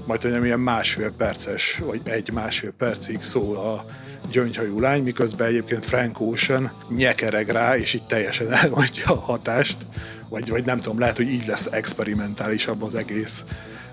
majd 0.05 0.21
hogy 0.21 0.45
ilyen 0.45 0.59
másfél 0.59 1.11
perces, 1.11 1.81
vagy 1.85 2.01
egy-másfél 2.03 2.71
percig 2.77 3.21
szól 3.21 3.57
a 3.57 3.85
gyöngyhajú 4.31 4.79
lány, 4.79 5.03
miközben 5.03 5.47
egyébként 5.47 5.85
Frank 5.85 6.19
Ocean 6.19 6.71
nyekereg 6.89 7.49
rá, 7.49 7.77
és 7.77 7.93
így 7.93 8.03
teljesen 8.03 8.51
elmondja 8.63 9.05
a 9.05 9.15
hatást, 9.15 9.77
vagy, 10.29 10.49
vagy 10.49 10.65
nem 10.65 10.79
tudom, 10.79 10.99
lehet, 10.99 11.17
hogy 11.17 11.29
így 11.29 11.45
lesz 11.45 11.67
experimentálisabb 11.71 12.83
az 12.83 12.95
egész 12.95 13.43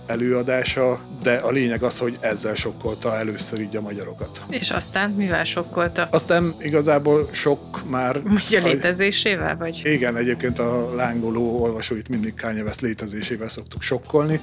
előadása, 0.08 1.00
de 1.22 1.34
a 1.34 1.50
lényeg 1.50 1.82
az, 1.82 1.98
hogy 1.98 2.16
ezzel 2.20 2.54
sokkolta 2.54 3.16
először 3.16 3.60
így 3.60 3.76
a 3.76 3.80
magyarokat. 3.80 4.42
És 4.50 4.70
aztán 4.70 5.10
mivel 5.10 5.44
sokkolta? 5.44 6.08
Aztán 6.10 6.54
igazából 6.60 7.28
sok 7.32 7.88
már... 7.90 8.20
Ugye 8.24 8.62
létezésével, 8.62 9.56
vagy? 9.56 9.80
Igen, 9.84 10.16
egyébként 10.16 10.58
a 10.58 10.94
lángoló 10.94 11.62
olvasóit 11.62 12.08
mindig 12.08 12.34
Kanye 12.34 12.62
West 12.62 12.80
létezésével 12.80 13.48
szoktuk 13.48 13.82
sokkolni, 13.82 14.40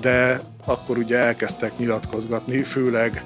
de 0.00 0.40
akkor 0.64 0.98
ugye 0.98 1.16
elkezdtek 1.16 1.78
nyilatkozgatni, 1.78 2.62
főleg 2.62 3.24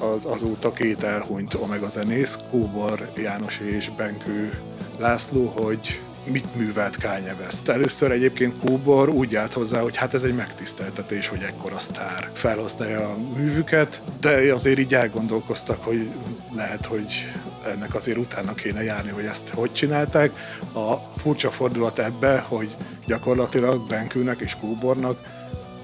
az 0.00 0.24
azóta 0.24 0.72
két 0.72 1.02
elhunyt 1.02 1.54
Omega 1.54 1.88
zenész, 1.88 2.38
Kóbor 2.50 3.10
János 3.16 3.58
és 3.58 3.90
Benkő 3.96 4.50
László, 4.98 5.46
hogy 5.46 6.00
mit 6.24 6.56
művelt 6.56 6.96
Kanye 6.96 7.34
West. 7.40 7.68
Először 7.68 8.10
egyébként 8.10 8.58
Kóbor 8.58 9.08
úgy 9.08 9.36
állt 9.36 9.52
hozzá, 9.52 9.80
hogy 9.80 9.96
hát 9.96 10.14
ez 10.14 10.22
egy 10.22 10.34
megtiszteltetés, 10.34 11.28
hogy 11.28 11.42
ekkora 11.42 11.78
sztár 11.78 12.30
felhasználja 12.34 13.08
a 13.08 13.16
művüket, 13.36 14.02
de 14.20 14.52
azért 14.52 14.78
így 14.78 14.94
elgondolkoztak, 14.94 15.84
hogy 15.84 16.10
lehet, 16.54 16.86
hogy 16.86 17.32
ennek 17.66 17.94
azért 17.94 18.18
utána 18.18 18.54
kéne 18.54 18.82
járni, 18.82 19.10
hogy 19.10 19.24
ezt 19.24 19.48
hogy 19.48 19.72
csinálták. 19.72 20.30
A 20.74 20.94
furcsa 21.16 21.50
fordulat 21.50 21.98
ebbe, 21.98 22.38
hogy 22.38 22.76
gyakorlatilag 23.06 23.86
Benkőnek 23.86 24.40
és 24.40 24.56
Kóbornak 24.60 25.18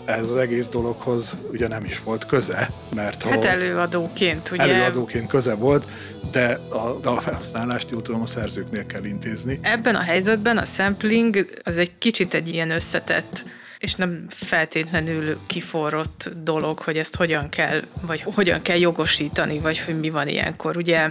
ez 0.07 0.31
az 0.31 0.37
egész 0.37 0.69
dologhoz 0.69 1.37
ugye 1.53 1.69
nem 1.69 1.85
is 1.85 2.03
volt 2.03 2.27
köze, 2.27 2.69
mert 2.95 3.23
hát 3.23 3.45
előadóként, 3.45 4.51
ugye? 4.51 4.63
Előadóként 4.63 5.29
köze 5.29 5.55
volt, 5.55 5.85
de 6.33 6.61
a 6.69 6.99
dalfelhasználást 7.01 7.91
jól 7.91 8.03
tudom 8.03 8.21
a 8.21 8.27
szerzőknél 8.27 8.87
kell 8.87 9.05
intézni. 9.05 9.59
Ebben 9.63 9.95
a 9.95 10.01
helyzetben 10.01 10.59
a 10.59 10.65
sampling 10.65 11.47
az 11.63 11.79
egy 11.79 11.99
kicsit 11.99 12.35
egy 12.35 12.49
ilyen 12.49 12.71
összetett 12.71 13.45
és 13.79 13.95
nem 13.95 14.27
feltétlenül 14.29 15.39
kiforrott 15.47 16.31
dolog, 16.43 16.79
hogy 16.79 16.99
ezt 16.99 17.17
hogyan 17.17 17.49
kell, 17.49 17.81
vagy 18.01 18.23
hogyan 18.35 18.63
kell 18.63 18.79
jogosítani, 18.79 19.59
vagy 19.59 19.79
hogy 19.79 20.01
mi 20.01 20.11
van 20.11 20.29
ilyenkor. 20.29 20.77
Ugye 20.77 21.11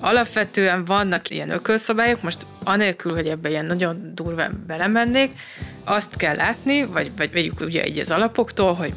alapvetően 0.00 0.84
vannak 0.84 1.30
ilyen 1.30 1.50
ökölszabályok, 1.50 2.22
most 2.22 2.46
anélkül, 2.64 3.14
hogy 3.14 3.26
ebbe 3.26 3.48
ilyen 3.48 3.64
nagyon 3.64 4.10
durván 4.14 4.64
belemennék, 4.66 5.30
azt 5.84 6.16
kell 6.16 6.36
látni, 6.36 6.84
vagy, 6.84 7.10
vagy 7.16 7.32
vegyük 7.32 7.60
ugye 7.60 7.86
így 7.86 7.98
az 7.98 8.10
alapoktól, 8.10 8.74
hogy 8.74 8.94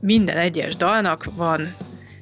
minden 0.00 0.36
egyes 0.36 0.76
dalnak 0.76 1.24
van 1.36 1.74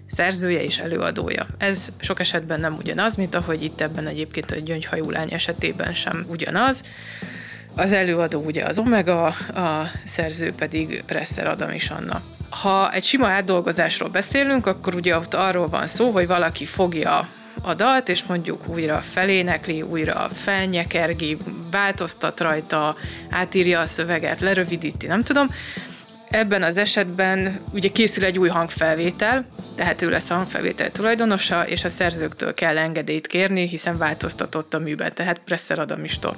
szerzője 0.06 0.62
és 0.62 0.78
előadója. 0.78 1.46
Ez 1.58 1.88
sok 1.98 2.20
esetben 2.20 2.60
nem 2.60 2.76
ugyanaz, 2.76 3.16
mint 3.16 3.34
ahogy 3.34 3.62
itt 3.62 3.80
ebben 3.80 4.06
egyébként 4.06 4.50
a 4.50 4.56
gyöngyhajú 4.56 5.10
lány 5.10 5.32
esetében 5.32 5.94
sem 5.94 6.24
ugyanaz. 6.28 6.82
Az 7.74 7.92
előadó 7.92 8.40
ugye 8.44 8.64
az 8.64 8.78
Omega, 8.78 9.24
a 9.54 9.90
szerző 10.04 10.52
pedig 10.58 11.02
Presser 11.06 11.46
Adam 11.46 11.70
is 11.70 11.90
Anna. 11.90 12.20
Ha 12.48 12.92
egy 12.92 13.04
sima 13.04 13.26
átdolgozásról 13.26 14.08
beszélünk, 14.08 14.66
akkor 14.66 14.94
ugye 14.94 15.16
ott 15.16 15.34
arról 15.34 15.68
van 15.68 15.86
szó, 15.86 16.10
hogy 16.10 16.26
valaki 16.26 16.64
fogja 16.64 17.28
a 17.62 17.74
dalt, 17.74 18.08
és 18.08 18.22
mondjuk 18.22 18.68
újra 18.68 19.00
felénekli, 19.00 19.82
újra 19.82 20.28
felnyekergi, 20.32 21.36
változtat 21.70 22.40
rajta, 22.40 22.96
átírja 23.30 23.80
a 23.80 23.86
szöveget, 23.86 24.40
lerövidíti, 24.40 25.06
nem 25.06 25.22
tudom. 25.22 25.48
Ebben 26.30 26.62
az 26.62 26.76
esetben 26.76 27.60
ugye 27.72 27.88
készül 27.88 28.24
egy 28.24 28.38
új 28.38 28.48
hangfelvétel, 28.48 29.46
tehát 29.74 30.02
ő 30.02 30.10
lesz 30.10 30.30
a 30.30 30.34
hangfelvétel 30.34 30.90
tulajdonosa, 30.90 31.66
és 31.66 31.84
a 31.84 31.88
szerzőktől 31.88 32.54
kell 32.54 32.78
engedélyt 32.78 33.26
kérni, 33.26 33.68
hiszen 33.68 33.98
változtatott 33.98 34.74
a 34.74 34.78
műben, 34.78 35.14
tehát 35.14 35.40
Presser 35.44 35.78
Adamistól. 35.78 36.36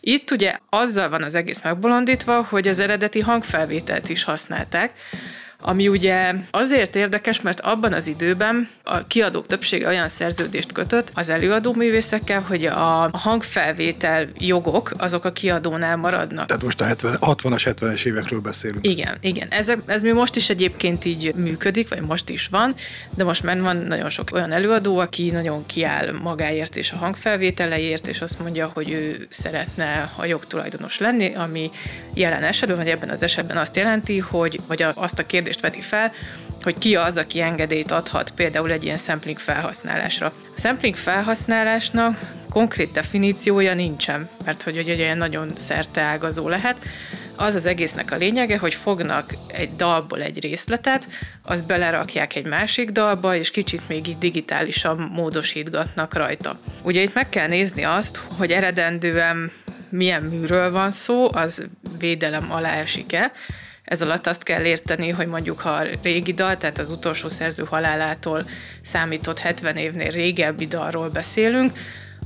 Itt 0.00 0.30
ugye 0.30 0.58
azzal 0.68 1.08
van 1.08 1.22
az 1.22 1.34
egész 1.34 1.62
megbolondítva, 1.62 2.42
hogy 2.48 2.68
az 2.68 2.78
eredeti 2.78 3.20
hangfelvételt 3.20 4.08
is 4.08 4.24
használták, 4.24 4.92
ami 5.60 5.88
ugye 5.88 6.34
azért 6.50 6.96
érdekes, 6.96 7.40
mert 7.40 7.60
abban 7.60 7.92
az 7.92 8.06
időben 8.06 8.68
a 8.82 9.06
kiadók 9.06 9.46
többsége 9.46 9.86
olyan 9.86 10.08
szerződést 10.08 10.72
kötött 10.72 11.10
az 11.14 11.28
előadó 11.28 11.72
művészekkel, 11.72 12.40
hogy 12.40 12.66
a 12.66 13.10
hangfelvétel 13.12 14.28
jogok 14.38 14.90
azok 14.98 15.24
a 15.24 15.32
kiadónál 15.32 15.96
maradnak. 15.96 16.46
Tehát 16.46 16.62
most 16.62 16.80
a 16.80 16.84
70, 16.84 17.16
60-as, 17.20 17.74
70-es 17.80 18.04
évekről 18.04 18.40
beszélünk. 18.40 18.86
Igen, 18.86 19.16
igen. 19.20 19.48
Ez, 19.50 19.72
ez 19.86 20.02
mi 20.02 20.10
most 20.10 20.36
is 20.36 20.50
egyébként 20.50 21.04
így 21.04 21.34
működik, 21.34 21.88
vagy 21.88 22.00
most 22.00 22.28
is 22.28 22.46
van, 22.46 22.74
de 23.14 23.24
most 23.24 23.42
már 23.42 23.60
van 23.60 23.76
nagyon 23.76 24.08
sok 24.08 24.28
olyan 24.32 24.52
előadó, 24.52 24.98
aki 24.98 25.30
nagyon 25.30 25.66
kiáll 25.66 26.12
magáért 26.12 26.76
és 26.76 26.92
a 26.92 26.96
hangfelvételeért, 26.96 28.06
és 28.06 28.20
azt 28.20 28.38
mondja, 28.40 28.70
hogy 28.74 28.90
ő 28.90 29.26
szeretne 29.28 30.12
a 30.16 30.24
jogtulajdonos 30.24 30.98
lenni, 30.98 31.34
ami 31.34 31.70
jelen 32.14 32.42
esetben, 32.42 32.76
vagy 32.76 32.88
ebben 32.88 33.10
az 33.10 33.22
esetben 33.22 33.56
azt 33.56 33.76
jelenti, 33.76 34.18
hogy 34.18 34.60
vagy 34.66 34.84
azt 34.94 35.18
a 35.18 35.26
kérdést 35.26 35.46
kérdést 35.48 35.60
veti 35.60 35.80
fel, 35.80 36.12
hogy 36.62 36.78
ki 36.78 36.96
az, 36.96 37.16
aki 37.16 37.40
engedélyt 37.40 37.90
adhat 37.90 38.30
például 38.30 38.70
egy 38.70 38.84
ilyen 38.84 38.98
sampling 38.98 39.38
felhasználásra. 39.38 40.26
A 40.26 40.60
sampling 40.60 40.96
felhasználásnak 40.96 42.18
konkrét 42.50 42.92
definíciója 42.92 43.74
nincsen, 43.74 44.28
mert 44.44 44.62
hogy 44.62 44.76
egy 44.76 44.88
ilyen 44.88 45.18
nagyon 45.18 45.48
szerteágazó 45.54 46.48
lehet. 46.48 46.84
Az 47.36 47.54
az 47.54 47.66
egésznek 47.66 48.12
a 48.12 48.16
lényege, 48.16 48.58
hogy 48.58 48.74
fognak 48.74 49.34
egy 49.46 49.76
dalból 49.76 50.22
egy 50.22 50.40
részletet, 50.40 51.08
azt 51.42 51.66
belerakják 51.66 52.34
egy 52.34 52.46
másik 52.46 52.90
dalba, 52.90 53.36
és 53.36 53.50
kicsit 53.50 53.88
még 53.88 54.08
így 54.08 54.18
digitálisan 54.18 55.10
módosítgatnak 55.14 56.14
rajta. 56.14 56.58
Ugye 56.82 57.02
itt 57.02 57.14
meg 57.14 57.28
kell 57.28 57.48
nézni 57.48 57.84
azt, 57.84 58.20
hogy 58.36 58.52
eredendően 58.52 59.50
milyen 59.88 60.22
műről 60.22 60.70
van 60.70 60.90
szó, 60.90 61.28
az 61.32 61.66
védelem 61.98 62.52
alá 62.52 62.72
esik-e, 62.72 63.32
ez 63.88 64.02
alatt 64.02 64.26
azt 64.26 64.42
kell 64.42 64.64
érteni, 64.64 65.10
hogy 65.10 65.26
mondjuk 65.26 65.60
ha 65.60 65.70
a 65.70 65.86
régi 66.02 66.32
dal, 66.32 66.56
tehát 66.56 66.78
az 66.78 66.90
utolsó 66.90 67.28
szerző 67.28 67.64
halálától 67.64 68.42
számított 68.82 69.38
70 69.38 69.76
évnél 69.76 70.10
régebbi 70.10 70.66
dalról 70.66 71.08
beszélünk, 71.08 71.72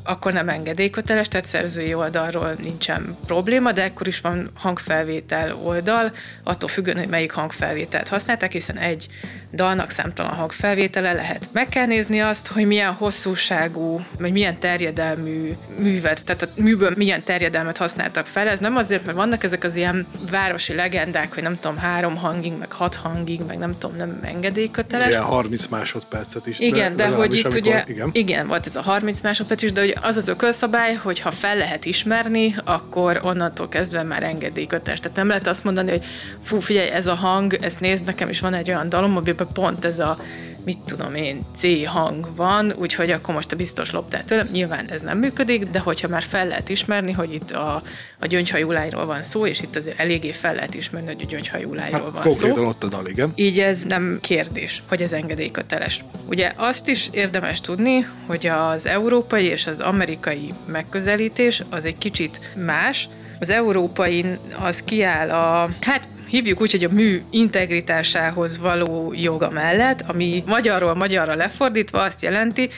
akkor 0.04 0.32
nem 0.32 0.48
engedélyköteles, 0.48 1.28
tehát 1.28 1.46
szerzői 1.46 1.94
oldalról 1.94 2.56
nincsen 2.62 3.16
probléma, 3.26 3.72
de 3.72 3.82
ekkor 3.82 4.06
is 4.06 4.20
van 4.20 4.50
hangfelvétel 4.54 5.54
oldal, 5.54 6.12
attól 6.42 6.68
függően, 6.68 6.98
hogy 6.98 7.08
melyik 7.08 7.32
hangfelvételt 7.32 8.08
használták, 8.08 8.52
hiszen 8.52 8.76
egy 8.76 9.08
dalnak 9.52 9.90
számtalan 9.90 10.32
hangfelvétele 10.32 11.12
lehet. 11.12 11.48
Meg 11.52 11.68
kell 11.68 11.86
nézni 11.86 12.20
azt, 12.20 12.46
hogy 12.46 12.66
milyen 12.66 12.92
hosszúságú, 12.92 14.04
vagy 14.18 14.32
milyen 14.32 14.58
terjedelmű 14.58 15.52
művet, 15.78 16.24
tehát 16.24 16.42
a 16.42 16.46
műből 16.54 16.92
milyen 16.96 17.24
terjedelmet 17.24 17.76
használtak 17.76 18.26
fel. 18.26 18.48
Ez 18.48 18.58
nem 18.58 18.76
azért, 18.76 19.04
mert 19.04 19.16
vannak 19.16 19.44
ezek 19.44 19.64
az 19.64 19.76
ilyen 19.76 20.06
városi 20.30 20.74
legendák, 20.74 21.34
hogy 21.34 21.42
nem 21.42 21.58
tudom, 21.58 21.78
három 21.78 22.16
hangig, 22.16 22.52
meg 22.58 22.72
hat 22.72 22.94
hangig, 22.94 23.40
meg 23.46 23.58
nem 23.58 23.78
tudom, 23.78 23.96
nem 23.96 24.20
engedélyköteles. 24.22 25.08
Igen, 25.08 25.22
30 25.22 25.66
másodpercet 25.66 26.46
is. 26.46 26.58
Igen, 26.58 26.96
de, 26.96 27.08
de 27.08 27.14
hogy 27.14 27.34
itt 27.34 27.44
amikor, 27.44 27.60
ugye, 27.60 27.84
igen. 27.86 28.10
igen, 28.12 28.46
volt 28.46 28.66
ez 28.66 28.76
a 28.76 28.82
30 28.82 29.20
másodperc 29.20 29.62
is, 29.62 29.72
de 29.72 29.80
hogy 29.80 29.91
az 30.00 30.16
az 30.16 30.28
ökölszabály, 30.28 30.94
hogy 30.94 31.20
ha 31.20 31.30
fel 31.30 31.56
lehet 31.56 31.84
ismerni, 31.84 32.54
akkor 32.64 33.20
onnantól 33.22 33.68
kezdve 33.68 34.02
már 34.02 34.22
engedélyköteles. 34.22 35.00
Tehát 35.00 35.16
nem 35.16 35.26
lehet 35.26 35.46
azt 35.46 35.64
mondani, 35.64 35.90
hogy 35.90 36.04
fú, 36.42 36.60
figyelj, 36.60 36.88
ez 36.88 37.06
a 37.06 37.14
hang, 37.14 37.54
ezt 37.54 37.80
nézd, 37.80 38.04
nekem 38.04 38.28
is 38.28 38.40
van 38.40 38.54
egy 38.54 38.68
olyan 38.68 38.88
dalom, 38.88 39.16
amiben 39.16 39.46
pont 39.52 39.84
ez 39.84 39.98
a 39.98 40.16
mit 40.64 40.78
tudom 40.78 41.14
én, 41.14 41.40
C 41.54 41.86
hang 41.86 42.28
van, 42.36 42.72
úgyhogy 42.78 43.10
akkor 43.10 43.34
most 43.34 43.52
a 43.52 43.56
biztos 43.56 43.90
loptál 43.90 44.24
tőlem. 44.24 44.48
Nyilván 44.52 44.90
ez 44.90 45.02
nem 45.02 45.18
működik, 45.18 45.64
de 45.64 45.78
hogyha 45.78 46.08
már 46.08 46.22
fel 46.22 46.46
lehet 46.46 46.68
ismerni, 46.68 47.12
hogy 47.12 47.34
itt 47.34 47.50
a, 47.50 47.82
a 48.20 48.26
gyöngyhajúlájról 48.26 49.06
van 49.06 49.22
szó, 49.22 49.46
és 49.46 49.60
itt 49.60 49.76
azért 49.76 49.98
eléggé 49.98 50.32
fel 50.32 50.54
lehet 50.54 50.74
ismerni, 50.74 51.06
hogy 51.06 51.22
a 51.22 51.28
gyöngyhajúlájról 51.28 52.00
hát, 52.02 52.12
van 52.12 52.22
konkrétan 52.22 52.56
szó. 52.56 52.66
ott 52.66 52.84
a 52.84 52.88
dal, 52.88 53.06
igen. 53.06 53.32
Így 53.34 53.58
ez 53.58 53.82
nem 53.82 54.18
kérdés, 54.20 54.82
hogy 54.88 55.02
ez 55.02 55.12
engedélyköteles. 55.12 56.04
Ugye 56.28 56.52
azt 56.56 56.88
is 56.88 57.08
érdemes 57.12 57.60
tudni, 57.60 58.06
hogy 58.26 58.46
az 58.46 58.86
európai 58.86 59.44
és 59.44 59.66
az 59.66 59.80
amerikai 59.80 60.52
megközelítés 60.66 61.62
az 61.70 61.84
egy 61.84 61.98
kicsit 61.98 62.40
más. 62.54 63.08
Az 63.40 63.50
európai 63.50 64.24
az 64.58 64.82
kiáll 64.82 65.30
a, 65.30 65.68
hát 65.80 66.08
hívjuk 66.32 66.60
úgy, 66.60 66.70
hogy 66.70 66.84
a 66.84 66.88
mű 66.92 67.22
integritásához 67.30 68.58
való 68.58 69.12
joga 69.16 69.50
mellett, 69.50 70.04
ami 70.06 70.42
magyarról 70.46 70.94
magyarra 70.94 71.34
lefordítva 71.34 72.02
azt 72.02 72.22
jelenti, 72.22 72.70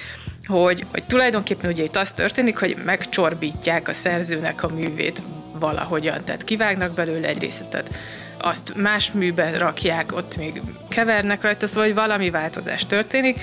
hogy, 0.46 0.82
hogy 0.92 1.02
tulajdonképpen 1.04 1.70
ugye 1.70 1.82
itt 1.82 1.96
az 1.96 2.12
történik, 2.12 2.58
hogy 2.58 2.76
megcsorbítják 2.84 3.88
a 3.88 3.92
szerzőnek 3.92 4.62
a 4.62 4.68
művét 4.68 5.22
valahogyan, 5.58 6.24
tehát 6.24 6.44
kivágnak 6.44 6.94
belőle 6.94 7.28
egy 7.28 7.38
részletet, 7.38 7.98
azt 8.38 8.74
más 8.76 9.12
műbe 9.12 9.58
rakják, 9.58 10.16
ott 10.16 10.36
még 10.36 10.60
kevernek 10.88 11.42
rajta, 11.42 11.66
szóval 11.66 11.84
hogy 11.84 11.94
valami 11.94 12.30
változás 12.30 12.86
történik, 12.86 13.40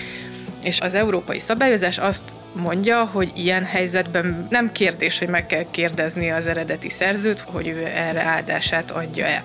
és 0.64 0.80
az 0.80 0.94
európai 0.94 1.40
szabályozás 1.40 1.98
azt 1.98 2.32
mondja, 2.54 3.06
hogy 3.06 3.32
ilyen 3.36 3.64
helyzetben 3.64 4.48
nem 4.50 4.72
kérdés, 4.72 5.20
hogy 5.20 5.28
meg 5.28 5.46
kell 5.46 5.66
kérdezni 5.72 6.32
az 6.32 6.48
eredeti 6.48 6.90
szerzőt, 6.90 7.40
hogy 7.40 7.68
ő 7.68 7.86
erre 7.86 8.22
áldását 8.22 8.92
adja-e. 8.92 9.44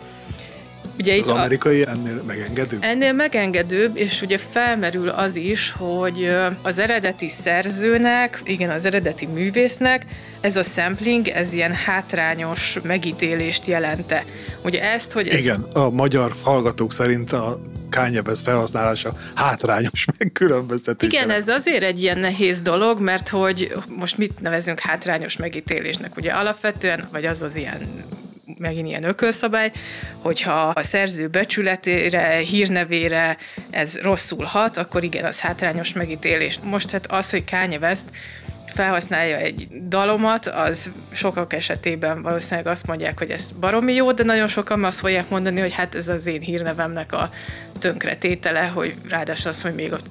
Ugye 0.98 1.12
az 1.12 1.18
itt 1.18 1.26
amerikai 1.26 1.82
a, 1.82 1.90
ennél 1.90 2.22
megengedőbb? 2.26 2.82
Ennél 2.82 3.12
megengedőbb, 3.12 3.96
és 3.96 4.22
ugye 4.22 4.38
felmerül 4.38 5.08
az 5.08 5.36
is, 5.36 5.74
hogy 5.76 6.34
az 6.62 6.78
eredeti 6.78 7.28
szerzőnek, 7.28 8.40
igen, 8.44 8.70
az 8.70 8.84
eredeti 8.84 9.26
művésznek 9.26 10.04
ez 10.40 10.56
a 10.56 10.62
sampling, 10.62 11.28
ez 11.28 11.52
ilyen 11.52 11.74
hátrányos 11.74 12.78
megítélést 12.82 13.66
jelente. 13.66 14.24
Ugye 14.64 14.82
ezt, 14.82 15.12
hogy... 15.12 15.28
Ez... 15.28 15.38
Igen, 15.38 15.66
a 15.72 15.90
magyar 15.90 16.34
hallgatók 16.42 16.92
szerint 16.92 17.32
a 17.32 17.60
kányevez 17.90 18.40
felhasználása 18.40 19.12
hátrányos 19.34 20.04
megkülönböztetés. 20.18 21.12
Igen, 21.12 21.30
ez 21.30 21.48
azért 21.48 21.82
egy 21.82 22.02
ilyen 22.02 22.18
nehéz 22.18 22.60
dolog, 22.60 23.00
mert 23.00 23.28
hogy 23.28 23.72
most 23.88 24.18
mit 24.18 24.40
nevezünk 24.40 24.80
hátrányos 24.80 25.36
megítélésnek? 25.36 26.16
Ugye 26.16 26.32
alapvetően, 26.32 27.04
vagy 27.12 27.26
az 27.26 27.42
az 27.42 27.56
ilyen 27.56 28.04
megint 28.58 28.86
ilyen 28.86 29.04
ökölszabály, 29.04 29.72
hogyha 30.22 30.68
a 30.68 30.82
szerző 30.82 31.28
becsületére, 31.28 32.36
hírnevére 32.36 33.36
ez 33.70 33.98
rosszul 34.02 34.44
hat, 34.44 34.76
akkor 34.76 35.04
igen, 35.04 35.24
az 35.24 35.40
hátrányos 35.40 35.92
megítélés. 35.92 36.58
Most 36.62 36.90
hát 36.90 37.06
az, 37.10 37.30
hogy 37.30 37.44
Kanye 37.50 37.78
West 37.78 38.04
felhasználja 38.66 39.36
egy 39.36 39.68
dalomat, 39.88 40.46
az 40.46 40.92
sokak 41.12 41.52
esetében 41.52 42.22
valószínűleg 42.22 42.66
azt 42.66 42.86
mondják, 42.86 43.18
hogy 43.18 43.30
ez 43.30 43.50
baromi 43.50 43.94
jó, 43.94 44.12
de 44.12 44.22
nagyon 44.24 44.48
sokan 44.48 44.84
azt 44.84 45.00
fogják 45.00 45.28
mondani, 45.28 45.60
hogy 45.60 45.74
hát 45.74 45.94
ez 45.94 46.08
az 46.08 46.26
én 46.26 46.40
hírnevemnek 46.40 47.12
a 47.12 47.30
tönkretétele, 47.78 48.66
hogy 48.66 48.94
ráadásul 49.08 49.50
az, 49.50 49.62
hogy 49.62 49.74
még 49.74 49.92
ott 49.92 50.06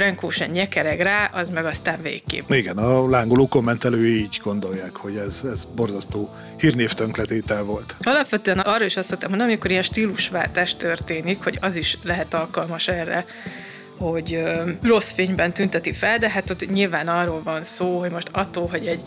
Frankó 0.00 0.30
sem 0.30 0.50
nyekereg 0.50 1.00
rá, 1.00 1.30
az 1.32 1.50
meg 1.50 1.64
aztán 1.64 2.02
végképp. 2.02 2.50
Igen, 2.50 2.78
a 2.78 3.08
lángoló 3.08 3.48
kommentelői 3.48 4.18
így 4.18 4.40
gondolják, 4.42 4.96
hogy 4.96 5.16
ez, 5.16 5.44
ez 5.50 5.64
borzasztó 5.76 6.34
hírnévtönkletétel 6.58 7.62
volt. 7.62 7.96
Alapvetően 8.02 8.58
arra 8.58 8.84
is 8.84 8.96
azt 8.96 9.08
mondtam, 9.08 9.30
hogy 9.30 9.40
amikor 9.40 9.70
ilyen 9.70 9.82
stílusváltás 9.82 10.76
történik, 10.76 11.42
hogy 11.42 11.58
az 11.60 11.76
is 11.76 11.98
lehet 12.02 12.34
alkalmas 12.34 12.88
erre, 12.88 13.24
hogy 13.98 14.34
ö, 14.34 14.70
rossz 14.82 15.10
fényben 15.12 15.52
tünteti 15.52 15.92
fel, 15.92 16.18
de 16.18 16.30
hát 16.30 16.50
ott 16.50 16.70
nyilván 16.70 17.08
arról 17.08 17.42
van 17.42 17.64
szó, 17.64 17.98
hogy 17.98 18.10
most 18.10 18.28
attól, 18.32 18.68
hogy 18.68 18.86
egy 18.86 19.00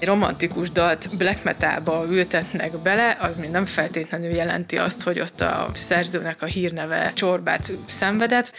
romantikus 0.00 0.70
dalt 0.70 1.08
black 1.16 1.44
metalba 1.44 2.06
ültetnek 2.10 2.78
bele, 2.78 3.16
az 3.20 3.36
még 3.36 3.50
nem 3.50 3.66
feltétlenül 3.66 4.30
jelenti 4.30 4.78
azt, 4.78 5.02
hogy 5.02 5.20
ott 5.20 5.40
a 5.40 5.70
szerzőnek 5.74 6.42
a 6.42 6.46
hírneve 6.46 7.12
csorbát 7.14 7.72
szenvedett, 7.86 8.52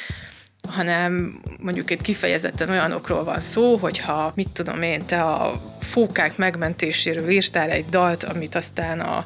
hanem 0.70 1.42
mondjuk 1.60 1.90
itt 1.90 2.02
kifejezetten 2.02 2.70
olyanokról 2.70 3.24
van 3.24 3.40
szó, 3.40 3.76
hogyha 3.76 4.32
mit 4.36 4.50
tudom 4.54 4.82
én, 4.82 5.06
te 5.06 5.24
a 5.24 5.62
fókák 5.80 6.38
megmentéséről 6.38 7.30
írtál 7.30 7.70
egy 7.70 7.86
dalt, 7.90 8.24
amit 8.24 8.56
aztán 8.56 9.00
a 9.00 9.26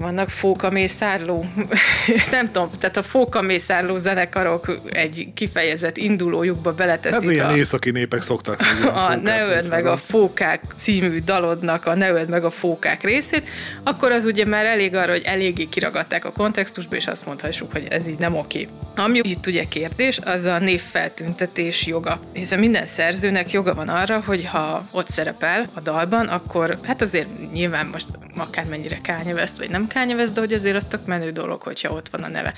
vannak 0.00 0.28
fókamészárló, 0.28 1.46
nem 2.30 2.50
tudom, 2.50 2.68
tehát 2.80 2.96
a 2.96 3.02
fókamészárló 3.02 3.98
zenekarok 3.98 4.80
egy 4.90 5.28
kifejezett 5.34 5.96
indulójukba 5.96 6.72
beleteszik. 6.72 7.22
Hát 7.22 7.32
ilyen 7.32 7.46
a, 7.46 7.56
északi 7.56 7.90
népek 7.90 8.22
szoktak. 8.22 8.60
A 8.94 9.14
Ne 9.14 9.42
öld 9.42 9.68
meg 9.68 9.86
a 9.86 9.96
fókák 9.96 10.62
című 10.76 11.20
dalodnak 11.24 11.86
a 11.86 11.94
Ne 11.94 12.10
öld 12.10 12.28
meg 12.28 12.44
a 12.44 12.50
fókák 12.50 13.02
részét, 13.02 13.48
akkor 13.82 14.12
az 14.12 14.24
ugye 14.24 14.44
már 14.44 14.64
elég 14.64 14.94
arra, 14.94 15.10
hogy 15.10 15.22
eléggé 15.24 15.64
kiragadták 15.64 16.24
a 16.24 16.32
kontextusba, 16.32 16.96
és 16.96 17.06
azt 17.06 17.26
mondhassuk, 17.26 17.72
hogy 17.72 17.86
ez 17.90 18.08
így 18.08 18.18
nem 18.18 18.36
oké. 18.36 18.68
Ami 18.96 19.20
itt 19.22 19.46
ugye 19.46 19.64
kérdés, 19.64 20.18
az 20.24 20.44
a 20.44 20.58
névfeltüntetés 20.58 21.86
joga. 21.86 22.20
Hiszen 22.32 22.58
minden 22.58 22.84
szerzőnek 22.84 23.52
joga 23.52 23.74
van 23.74 23.88
arra, 23.88 24.22
hogy 24.26 24.44
ha 24.44 24.86
ott 24.90 25.08
szerepel 25.08 25.64
a 25.74 25.80
dalban, 25.80 26.26
akkor 26.26 26.78
hát 26.82 27.02
azért 27.02 27.52
nyilván 27.52 27.86
most 27.86 28.06
akármennyire 28.36 28.98
kányeveszt, 29.02 29.58
vagy 29.58 29.70
nem 29.70 29.86
kányeveszt, 29.86 30.34
de 30.34 30.40
hogy 30.40 30.52
azért 30.52 30.76
az 30.76 30.84
tök 30.84 31.06
menő 31.06 31.30
dolog, 31.30 31.62
hogyha 31.62 31.90
ott 31.90 32.08
van 32.08 32.22
a 32.22 32.28
neve. 32.28 32.54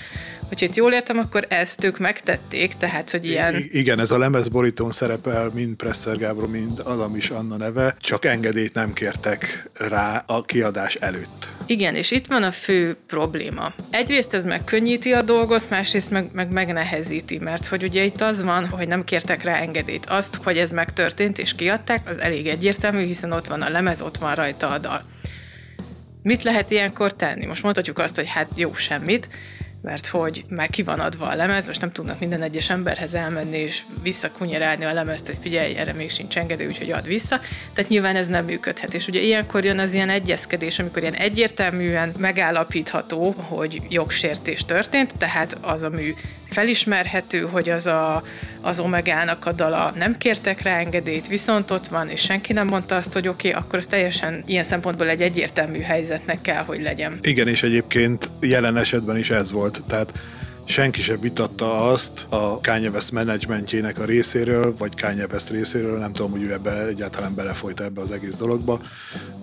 Hogyha 0.49 0.67
itt 0.67 0.75
jól 0.75 0.93
értem, 0.93 1.19
akkor 1.19 1.47
ezt 1.49 1.85
ők 1.85 1.99
megtették, 1.99 2.73
tehát, 2.73 3.11
hogy 3.11 3.27
ilyen... 3.27 3.57
I- 3.57 3.79
igen, 3.79 4.01
ez 4.01 4.11
a 4.11 4.19
lemezborítón 4.19 4.91
szerepel 4.91 5.51
mind 5.55 5.77
Presser 5.77 6.17
Gábor, 6.17 6.49
mind 6.49 6.81
Adam 6.85 7.17
is 7.17 7.31
Anna 7.31 7.57
neve, 7.57 7.97
csak 8.01 8.25
engedélyt 8.25 8.75
nem 8.75 8.93
kértek 8.93 9.71
rá 9.89 10.25
a 10.27 10.43
kiadás 10.43 10.95
előtt. 10.95 11.51
Igen, 11.67 11.95
és 11.95 12.11
itt 12.11 12.27
van 12.27 12.43
a 12.43 12.51
fő 12.51 12.97
probléma. 13.07 13.73
Egyrészt 13.91 14.35
ez 14.35 14.45
megkönnyíti 14.45 15.13
a 15.13 15.23
dolgot, 15.23 15.71
másrészt 15.71 16.11
meg, 16.11 16.29
meg 16.33 16.53
megnehezíti, 16.53 17.39
mert 17.39 17.67
hogy 17.67 17.83
ugye 17.85 18.05
itt 18.05 18.21
az 18.21 18.43
van, 18.43 18.69
hogy 18.69 18.89
nem 18.89 19.05
kértek 19.05 19.43
rá 19.43 19.55
engedélyt. 19.55 20.07
Azt, 20.07 20.35
hogy 20.35 20.59
ez 20.59 20.71
megtörtént 20.71 21.39
és 21.39 21.55
kiadták, 21.55 22.09
az 22.09 22.21
elég 22.21 22.47
egyértelmű, 22.47 23.05
hiszen 23.05 23.33
ott 23.33 23.47
van 23.47 23.63
a 23.63 23.71
lemez, 23.71 24.03
ott 24.03 24.19
van 24.19 24.35
rajta 24.35 24.69
a 24.69 24.79
dal. 24.79 25.05
Mit 26.23 26.43
lehet 26.43 26.71
ilyenkor 26.71 27.13
tenni? 27.13 27.47
Most 27.47 27.63
mondhatjuk 27.63 27.99
azt, 27.99 28.17
hogy 28.17 28.29
hát 28.29 28.49
jó, 28.55 28.75
semmit, 28.75 29.29
mert 29.83 30.07
hogy 30.07 30.45
már 30.49 30.71
ki 30.71 30.83
van 30.83 31.01
adva 31.01 31.27
a 31.27 31.35
lemez, 31.35 31.67
most 31.67 31.81
nem 31.81 31.93
tudnak 31.93 32.21
minden 32.21 32.43
egyes 32.43 32.71
emberhez 32.71 33.15
elmenni 33.15 33.57
és 33.57 33.83
visszakunyerálni 34.03 34.85
a 34.85 34.93
lemezt, 34.93 35.27
hogy 35.27 35.39
figyelj, 35.41 35.77
erre 35.77 35.93
még 35.93 36.11
sincs 36.11 36.39
engedély, 36.39 36.67
úgyhogy 36.67 36.91
ad 36.91 37.07
vissza. 37.07 37.41
Tehát 37.73 37.91
nyilván 37.91 38.17
ez 38.17 38.29
nem 38.29 38.45
működhet. 38.45 38.95
És 38.95 39.07
ugye 39.07 39.21
ilyenkor 39.21 39.65
jön 39.65 39.79
az 39.79 39.95
ilyen 39.95 40.09
egyezkedés, 40.09 40.79
amikor 40.79 41.03
ilyen 41.03 41.15
egyértelműen 41.15 42.13
megállapítható, 42.19 43.35
hogy 43.37 43.81
jogsértés 43.89 44.65
történt, 44.65 45.13
tehát 45.19 45.59
az 45.61 45.83
a 45.83 45.89
mű 45.89 46.15
felismerhető, 46.53 47.41
hogy 47.41 47.69
az 47.69 47.87
a, 47.87 48.23
az 48.61 48.81
Omegának 48.81 49.47
a 49.47 49.53
dala 49.53 49.93
nem 49.97 50.19
kértek 50.19 50.63
rá 50.63 50.79
engedélyt, 50.79 51.29
viszont 51.29 51.71
ott 51.71 51.87
van, 51.87 52.09
és 52.09 52.21
senki 52.21 52.53
nem 52.53 52.67
mondta 52.67 52.97
azt, 52.97 53.13
hogy 53.13 53.29
oké, 53.29 53.49
okay, 53.49 53.61
akkor 53.61 53.79
ez 53.79 53.87
teljesen 53.87 54.43
ilyen 54.47 54.63
szempontból 54.63 55.09
egy 55.09 55.23
egyértelmű 55.23 55.81
helyzetnek 55.81 56.41
kell, 56.41 56.63
hogy 56.63 56.83
legyen. 56.83 57.19
Igen, 57.23 57.49
és 57.49 57.63
egyébként 57.63 58.31
jelen 58.41 58.77
esetben 58.77 59.17
is 59.17 59.31
ez 59.31 59.53
volt. 59.53 59.83
Tehát 59.87 60.13
senki 60.65 61.03
sem 61.03 61.21
vitatta 61.21 61.77
azt 61.91 62.27
a 62.29 62.61
Kanye 62.61 62.91
West 62.91 63.13
menedzsmentjének 63.13 63.99
a 63.99 64.05
részéről, 64.05 64.75
vagy 64.79 65.01
Kanye 65.01 65.27
West 65.33 65.51
részéről, 65.51 65.99
nem 65.99 66.13
tudom, 66.13 66.31
hogy 66.31 66.43
ő 66.43 66.53
ebbe 66.53 66.87
egyáltalán 66.87 67.35
belefolyt 67.35 67.81
ebbe 67.81 68.01
az 68.01 68.11
egész 68.11 68.37
dologba, 68.37 68.81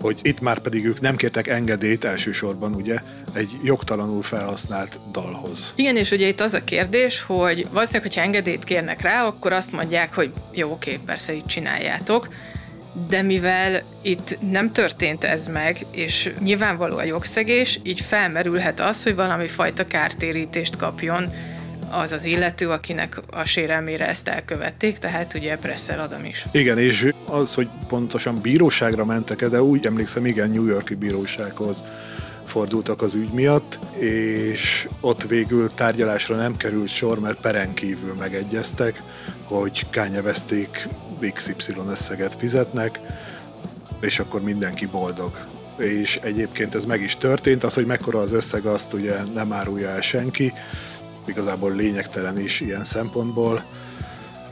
hogy 0.00 0.18
itt 0.22 0.40
már 0.40 0.58
pedig 0.58 0.86
ők 0.86 1.00
nem 1.00 1.16
kértek 1.16 1.46
engedélyt 1.46 2.04
elsősorban, 2.04 2.74
ugye, 2.74 2.98
egy 3.32 3.50
jogtalanul 3.62 4.22
felhasznált 4.22 4.98
dalhoz. 5.12 5.72
Igen, 5.76 5.96
és 5.96 6.10
ugye 6.10 6.26
itt 6.26 6.40
az 6.40 6.54
a 6.54 6.64
kérdés, 6.64 7.22
hogy 7.22 7.66
valószínűleg, 7.70 8.12
hogyha 8.12 8.26
engedélyt 8.26 8.64
kérnek 8.64 9.02
rá, 9.02 9.26
akkor 9.26 9.52
azt 9.52 9.72
mondják, 9.72 10.14
hogy 10.14 10.32
jó, 10.52 10.70
oké, 10.70 10.98
persze 11.06 11.34
így 11.34 11.46
csináljátok, 11.46 12.28
de 13.08 13.22
mivel 13.22 13.82
itt 14.02 14.38
nem 14.50 14.72
történt 14.72 15.24
ez 15.24 15.46
meg, 15.46 15.86
és 15.90 16.32
nyilvánvaló 16.40 16.96
a 16.96 17.02
jogszegés, 17.02 17.80
így 17.82 18.00
felmerülhet 18.00 18.80
az, 18.80 19.02
hogy 19.02 19.14
valami 19.14 19.48
fajta 19.48 19.86
kártérítést 19.86 20.76
kapjon 20.76 21.30
az 21.90 22.12
az 22.12 22.24
illető, 22.24 22.68
akinek 22.68 23.20
a 23.30 23.44
sérelmére 23.44 24.08
ezt 24.08 24.28
elkövették, 24.28 24.98
tehát 24.98 25.34
ugye 25.34 25.56
Presser 25.56 25.98
Adam 25.98 26.24
is. 26.24 26.46
Igen, 26.52 26.78
és 26.78 27.12
az, 27.26 27.54
hogy 27.54 27.68
pontosan 27.88 28.38
bíróságra 28.42 29.04
mentek 29.04 29.48
de 29.48 29.62
úgy 29.62 29.86
emlékszem, 29.86 30.26
igen, 30.26 30.50
New 30.50 30.66
Yorki 30.66 30.94
bírósághoz 30.94 31.84
fordultak 32.44 33.02
az 33.02 33.14
ügy 33.14 33.30
miatt, 33.30 33.78
és 33.98 34.88
ott 35.00 35.22
végül 35.22 35.68
tárgyalásra 35.74 36.36
nem 36.36 36.56
került 36.56 36.88
sor, 36.88 37.20
mert 37.20 37.40
peren 37.40 37.74
kívül 37.74 38.14
megegyeztek, 38.18 39.02
hogy 39.42 39.86
kányeveszték 39.90 40.88
XY 41.34 41.74
összeget 41.88 42.34
fizetnek, 42.34 43.00
és 44.00 44.18
akkor 44.18 44.42
mindenki 44.42 44.86
boldog. 44.86 45.30
És 45.78 46.16
egyébként 46.22 46.74
ez 46.74 46.84
meg 46.84 47.02
is 47.02 47.16
történt, 47.16 47.64
az, 47.64 47.74
hogy 47.74 47.86
mekkora 47.86 48.18
az 48.18 48.32
összeg, 48.32 48.64
azt 48.64 48.92
ugye 48.92 49.22
nem 49.34 49.52
árulja 49.52 49.88
el 49.88 50.00
senki, 50.00 50.52
igazából 51.26 51.72
lényegtelen 51.72 52.38
is 52.38 52.60
ilyen 52.60 52.84
szempontból. 52.84 53.64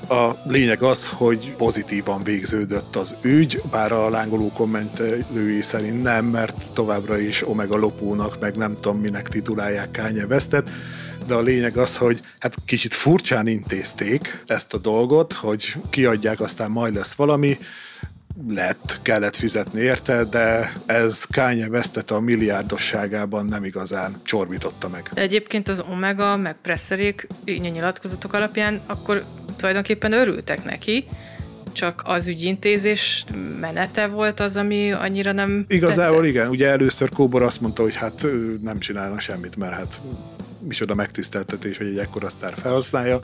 A 0.08 0.30
lényeg 0.44 0.82
az, 0.82 1.08
hogy 1.08 1.54
pozitívan 1.56 2.22
végződött 2.22 2.96
az 2.96 3.14
ügy, 3.22 3.62
bár 3.70 3.92
a 3.92 4.10
lángoló 4.10 4.52
kommentelői 4.52 5.60
szerint 5.60 6.02
nem, 6.02 6.24
mert 6.24 6.72
továbbra 6.72 7.18
is 7.18 7.48
Omega 7.48 7.76
lopónak, 7.76 8.40
meg 8.40 8.56
nem 8.56 8.74
tudom 8.74 8.98
minek 8.98 9.28
titulálják 9.28 9.88
Kanye 9.92 10.24
Westet, 10.24 10.70
de 11.28 11.34
a 11.34 11.40
lényeg 11.40 11.76
az, 11.76 11.96
hogy 11.96 12.20
hát 12.38 12.54
kicsit 12.66 12.94
furcsán 12.94 13.46
intézték 13.46 14.42
ezt 14.46 14.74
a 14.74 14.78
dolgot, 14.78 15.32
hogy 15.32 15.74
kiadják, 15.90 16.40
aztán 16.40 16.70
majd 16.70 16.94
lesz 16.94 17.14
valami, 17.14 17.58
lett, 18.48 18.98
kellett 19.02 19.36
fizetni 19.36 19.80
érte, 19.80 20.24
de 20.24 20.72
ez 20.86 21.24
Kanye 21.24 21.66
Westet 21.66 22.10
a 22.10 22.20
milliárdosságában 22.20 23.46
nem 23.46 23.64
igazán 23.64 24.14
csorbította 24.22 24.88
meg. 24.88 25.08
De 25.14 25.20
egyébként 25.20 25.68
az 25.68 25.82
Omega, 25.90 26.36
meg 26.36 26.56
Presserék 26.62 27.26
nyilatkozatok 27.44 28.32
alapján 28.32 28.80
akkor 28.86 29.24
tulajdonképpen 29.56 30.12
örültek 30.12 30.64
neki, 30.64 31.04
csak 31.72 32.02
az 32.04 32.28
ügyintézés 32.28 33.24
menete 33.60 34.06
volt 34.06 34.40
az, 34.40 34.56
ami 34.56 34.92
annyira 34.92 35.32
nem 35.32 35.64
Igazából 35.68 36.16
tetszett. 36.16 36.30
igen, 36.30 36.48
ugye 36.48 36.68
először 36.68 37.08
Kóbor 37.08 37.42
azt 37.42 37.60
mondta, 37.60 37.82
hogy 37.82 37.96
hát 37.96 38.26
nem 38.62 38.78
csinálnak 38.78 39.20
semmit, 39.20 39.56
mert 39.56 39.74
hát 39.74 40.00
micsoda 40.60 40.94
megtiszteltetés, 40.94 41.78
hogy 41.78 41.86
egy 41.86 41.98
ekkora 41.98 42.28
sztár 42.28 42.54
felhasználja. 42.56 43.20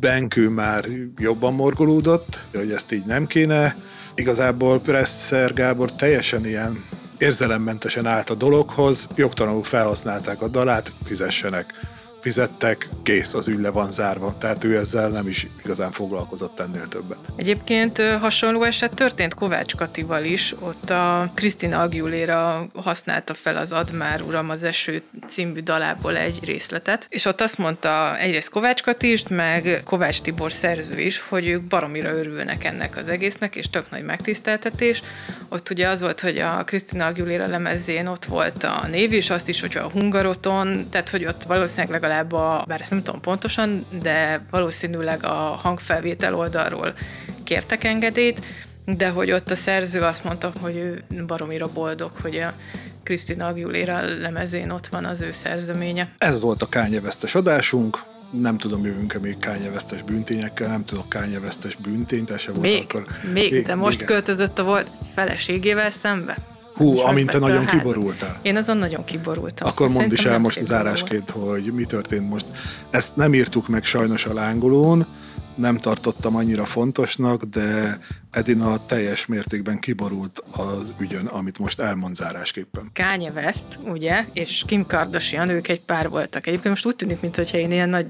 Benkő 0.00 0.48
már 0.48 0.84
jobban 1.18 1.54
morgolódott, 1.54 2.44
hogy 2.54 2.70
ezt 2.70 2.92
így 2.92 3.04
nem 3.04 3.26
kéne. 3.26 3.76
Igazából 4.14 4.80
Presser 4.80 5.52
Gábor 5.52 5.92
teljesen 5.92 6.46
ilyen 6.46 6.84
érzelemmentesen 7.18 8.06
állt 8.06 8.30
a 8.30 8.34
dologhoz, 8.34 9.08
jogtalanul 9.14 9.62
felhasználták 9.62 10.42
a 10.42 10.48
dalát, 10.48 10.92
fizessenek 11.04 11.74
fizettek, 12.20 12.88
kész, 13.02 13.34
az 13.34 13.48
ügy 13.48 13.60
le 13.60 13.70
van 13.70 13.90
zárva. 13.90 14.32
Tehát 14.32 14.64
ő 14.64 14.76
ezzel 14.76 15.08
nem 15.08 15.28
is 15.28 15.46
igazán 15.64 15.90
foglalkozott 15.90 16.60
ennél 16.60 16.88
többet. 16.88 17.18
Egyébként 17.36 18.00
hasonló 18.20 18.62
eset 18.62 18.94
történt 18.94 19.34
Kovács 19.34 19.74
Katival 19.74 20.24
is, 20.24 20.54
ott 20.58 20.90
a 20.90 21.30
Krisztina 21.34 21.80
Aguilera 21.80 22.66
használta 22.74 23.34
fel 23.34 23.56
az 23.56 23.72
Ad 23.72 23.92
már 23.92 24.22
uram 24.22 24.50
az 24.50 24.62
eső 24.62 25.02
című 25.26 25.60
dalából 25.60 26.16
egy 26.16 26.38
részletet, 26.44 27.06
és 27.08 27.24
ott 27.24 27.40
azt 27.40 27.58
mondta 27.58 28.18
egyrészt 28.18 28.50
Kovács 28.50 28.82
Kati 28.82 29.12
is, 29.12 29.22
meg 29.28 29.80
Kovács 29.84 30.20
Tibor 30.20 30.52
szerző 30.52 31.00
is, 31.00 31.20
hogy 31.20 31.46
ők 31.46 31.62
baromira 31.62 32.10
örülnek 32.10 32.64
ennek 32.64 32.96
az 32.96 33.08
egésznek, 33.08 33.56
és 33.56 33.70
tök 33.70 33.90
nagy 33.90 34.04
megtiszteltetés. 34.04 35.02
Ott 35.48 35.70
ugye 35.70 35.88
az 35.88 36.00
volt, 36.00 36.20
hogy 36.20 36.38
a 36.38 36.62
Krisztina 36.64 37.06
Aguilera 37.06 37.46
lemezén 37.46 38.06
ott 38.06 38.24
volt 38.24 38.64
a 38.64 38.86
név, 38.90 39.12
és 39.12 39.30
azt 39.30 39.48
is, 39.48 39.60
hogy 39.60 39.76
a 39.76 39.88
Hungaroton, 39.88 40.86
tehát 40.90 41.10
hogy 41.10 41.24
ott 41.24 41.42
valószínűleg 41.42 41.90
legalább 41.90 42.08
a, 42.18 42.64
bár 42.66 42.80
ezt 42.80 42.90
nem 42.90 43.02
tudom 43.02 43.20
pontosan, 43.20 43.86
de 44.02 44.44
valószínűleg 44.50 45.24
a 45.24 45.58
hangfelvétel 45.62 46.34
oldalról 46.34 46.94
kértek 47.44 47.84
engedélyt, 47.84 48.40
de 48.84 49.08
hogy 49.08 49.32
ott 49.32 49.50
a 49.50 49.54
szerző 49.54 50.00
azt 50.00 50.24
mondta, 50.24 50.52
hogy 50.60 50.76
ő 50.76 51.04
baromira 51.26 51.66
boldog, 51.72 52.10
hogy 52.22 52.36
a 52.36 52.54
Krisztina 53.02 53.46
Aguilera 53.46 54.20
lemezén 54.20 54.70
ott 54.70 54.86
van 54.86 55.04
az 55.04 55.20
ő 55.20 55.32
szerzeménye. 55.32 56.12
Ez 56.18 56.40
volt 56.40 56.62
a 56.62 56.68
kányevesztes 56.68 57.34
adásunk. 57.34 57.98
Nem 58.30 58.58
tudom, 58.58 58.84
jövünk-e 58.84 59.18
még 59.18 59.38
kányevesztes 59.38 60.02
bűntényekkel, 60.02 60.68
nem 60.68 60.84
tudok 60.84 61.08
kányevesztes 61.08 61.76
bűntényt, 61.76 62.38
se 62.38 62.52
volt 62.52 62.62
Még, 62.62 62.82
akkor. 62.82 63.06
még, 63.32 63.64
de 63.64 63.74
most 63.74 63.94
igen. 63.94 64.06
költözött 64.06 64.58
a 64.58 64.64
volt 64.64 64.90
feleségével 65.14 65.90
szembe. 65.90 66.36
Hú, 66.74 66.92
És 66.92 67.00
amint 67.00 67.30
te 67.30 67.38
nagyon 67.38 67.66
házat. 67.66 67.82
kiborultál. 67.82 68.38
Én 68.42 68.56
azon 68.56 68.76
nagyon 68.76 69.04
kiborultam. 69.04 69.68
Akkor 69.68 69.88
mondd 69.88 70.12
is 70.12 70.18
Szerintem 70.18 70.26
el 70.26 70.32
nem 70.32 70.40
most 70.40 70.54
dolog 70.54 70.70
volt. 70.70 70.82
zárásként, 70.82 71.30
hogy 71.30 71.72
mi 71.74 71.84
történt 71.84 72.28
most. 72.28 72.46
Ezt 72.90 73.16
nem 73.16 73.34
írtuk 73.34 73.68
meg 73.68 73.84
sajnos 73.84 74.24
a 74.24 74.32
lángolón, 74.34 75.06
nem 75.54 75.78
tartottam 75.78 76.36
annyira 76.36 76.64
fontosnak, 76.64 77.42
de 77.42 77.98
Edina 78.30 78.86
teljes 78.86 79.26
mértékben 79.26 79.78
kiborult 79.78 80.42
az 80.56 80.92
ügyön, 80.98 81.26
amit 81.26 81.58
most 81.58 81.80
elmond 81.80 82.14
zárásképpen. 82.14 82.90
Kanye 82.94 83.30
West, 83.34 83.78
ugye, 83.84 84.24
és 84.32 84.62
Kim 84.66 84.86
Kardashian, 84.86 85.48
ők 85.48 85.68
egy 85.68 85.80
pár 85.80 86.08
voltak. 86.08 86.46
Egyébként 86.46 86.68
most 86.74 86.86
úgy 86.86 86.96
tűnik, 86.96 87.20
mintha 87.20 87.42
én 87.58 87.70
ilyen 87.72 87.88
nagy 87.88 88.06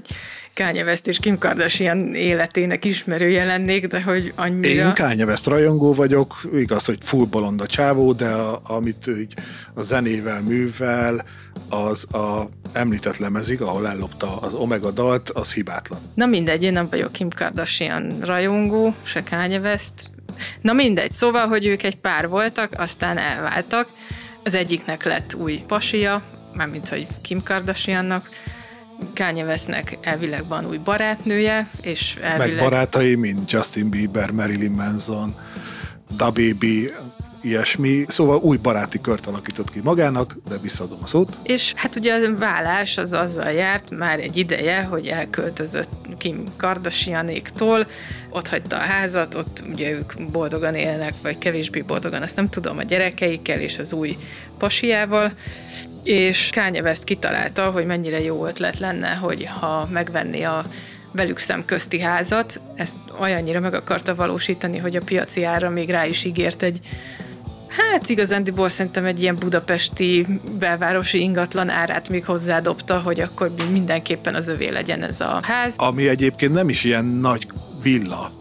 Kanye 0.53 0.83
West 0.83 1.07
és 1.07 1.19
Kim 1.19 1.37
Kardashian 1.37 2.15
életének 2.15 2.85
ismerője 2.85 3.45
lennék, 3.45 3.87
de 3.87 4.01
hogy 4.01 4.33
annyira... 4.35 4.87
Én 4.87 4.93
Kanye 4.93 5.25
West 5.25 5.45
rajongó 5.45 5.93
vagyok, 5.93 6.41
igaz, 6.53 6.85
hogy 6.85 6.97
full 7.01 7.25
bolond 7.25 7.61
a 7.61 7.65
csávó, 7.65 8.13
de 8.13 8.27
a, 8.27 8.61
amit 8.63 9.07
így 9.07 9.33
a 9.73 9.81
zenével 9.81 10.41
művel, 10.41 11.25
az 11.69 12.13
a 12.13 12.49
említett 12.73 13.17
lemezig, 13.17 13.61
ahol 13.61 13.87
ellopta 13.87 14.37
az 14.37 14.53
Omega 14.53 14.91
dalt, 14.91 15.29
az 15.29 15.53
hibátlan. 15.53 15.99
Na 16.13 16.25
mindegy, 16.25 16.63
én 16.63 16.71
nem 16.71 16.87
vagyok 16.89 17.11
Kim 17.11 17.29
Kardashian 17.29 18.13
rajongó, 18.21 18.95
se 19.03 19.23
Kanye 19.29 19.59
West. 19.59 19.93
Na 20.61 20.73
mindegy, 20.73 21.11
szóval, 21.11 21.47
hogy 21.47 21.65
ők 21.65 21.83
egy 21.83 21.95
pár 21.95 22.27
voltak, 22.27 22.71
aztán 22.77 23.17
elváltak. 23.17 23.87
Az 24.43 24.55
egyiknek 24.55 25.03
lett 25.03 25.33
új 25.33 25.63
pasia, 25.67 26.23
mármint, 26.53 26.89
hogy 26.89 27.07
Kim 27.21 27.43
Kardashiannak, 27.43 28.29
Kanye 29.15 29.43
Westnek 29.43 29.97
elvileg 30.01 30.47
van 30.47 30.67
új 30.67 30.77
barátnője, 30.77 31.69
és 31.81 32.17
Meg 32.21 32.31
elvileg... 32.31 32.63
barátai, 32.63 33.15
mint 33.15 33.51
Justin 33.51 33.89
Bieber, 33.89 34.31
Marilyn 34.31 34.71
Manson, 34.71 35.35
Da 36.17 36.25
Baby, 36.31 36.91
ilyesmi. 37.41 38.03
Szóval 38.07 38.37
új 38.37 38.57
baráti 38.57 39.01
kört 39.01 39.25
alakított 39.25 39.69
ki 39.69 39.79
magának, 39.83 40.35
de 40.47 40.57
visszaadom 40.57 40.99
a 41.01 41.07
szót. 41.07 41.37
És 41.43 41.73
hát 41.75 41.95
ugye 41.95 42.13
a 42.13 42.35
vállás 42.37 42.97
az 42.97 43.13
azzal 43.13 43.51
járt 43.51 43.91
már 43.97 44.19
egy 44.19 44.37
ideje, 44.37 44.81
hogy 44.81 45.07
elköltözött 45.07 45.89
Kim 46.17 46.43
Kardashianéktól, 46.57 47.87
ott 48.29 48.47
hagyta 48.47 48.75
a 48.75 48.79
házat, 48.79 49.35
ott 49.35 49.63
ugye 49.71 49.91
ők 49.91 50.31
boldogan 50.31 50.75
élnek, 50.75 51.13
vagy 51.21 51.37
kevésbé 51.37 51.81
boldogan, 51.81 52.21
azt 52.21 52.35
nem 52.35 52.49
tudom, 52.49 52.77
a 52.77 52.83
gyerekeikkel 52.83 53.59
és 53.59 53.77
az 53.77 53.93
új 53.93 54.17
pasiával, 54.57 55.31
és 56.03 56.49
Kanye 56.53 56.81
West 56.81 57.03
kitalálta, 57.03 57.71
hogy 57.71 57.85
mennyire 57.85 58.21
jó 58.21 58.45
ötlet 58.45 58.79
lenne, 58.79 59.13
hogy 59.13 59.49
ha 59.59 59.87
megvenné 59.91 60.43
a 60.43 60.63
velük 61.11 61.37
szemközti 61.37 61.99
házat, 61.99 62.61
ezt 62.75 62.97
olyannyira 63.19 63.59
meg 63.59 63.73
akarta 63.73 64.15
valósítani, 64.15 64.77
hogy 64.77 64.95
a 64.95 65.01
piaci 65.05 65.43
ára 65.43 65.69
még 65.69 65.89
rá 65.89 66.05
is 66.05 66.23
ígért 66.23 66.63
egy 66.63 66.79
Hát 67.77 68.09
igazándiból 68.09 68.69
szerintem 68.69 69.05
egy 69.05 69.21
ilyen 69.21 69.35
budapesti 69.35 70.27
belvárosi 70.59 71.19
ingatlan 71.19 71.69
árát 71.69 72.09
még 72.09 72.25
hozzádobta, 72.25 72.99
hogy 72.99 73.19
akkor 73.19 73.51
mindenképpen 73.71 74.35
az 74.35 74.47
övé 74.47 74.69
legyen 74.69 75.03
ez 75.03 75.21
a 75.21 75.39
ház. 75.41 75.73
Ami 75.77 76.07
egyébként 76.07 76.53
nem 76.53 76.69
is 76.69 76.83
ilyen 76.83 77.05
nagy 77.05 77.47
villa. 77.83 78.31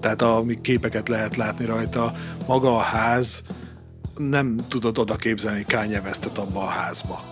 Tehát 0.00 0.22
ami 0.22 0.60
képeket 0.60 1.08
lehet 1.08 1.36
látni 1.36 1.64
rajta, 1.64 2.12
maga 2.46 2.76
a 2.76 2.80
ház, 2.80 3.42
nem 4.16 4.56
tudod 4.68 4.98
oda 4.98 5.16
képzelni 5.16 5.64
Kanye 5.68 6.00
Westet 6.00 6.38
abba 6.38 6.60
a 6.60 6.68
házba. 6.68 7.22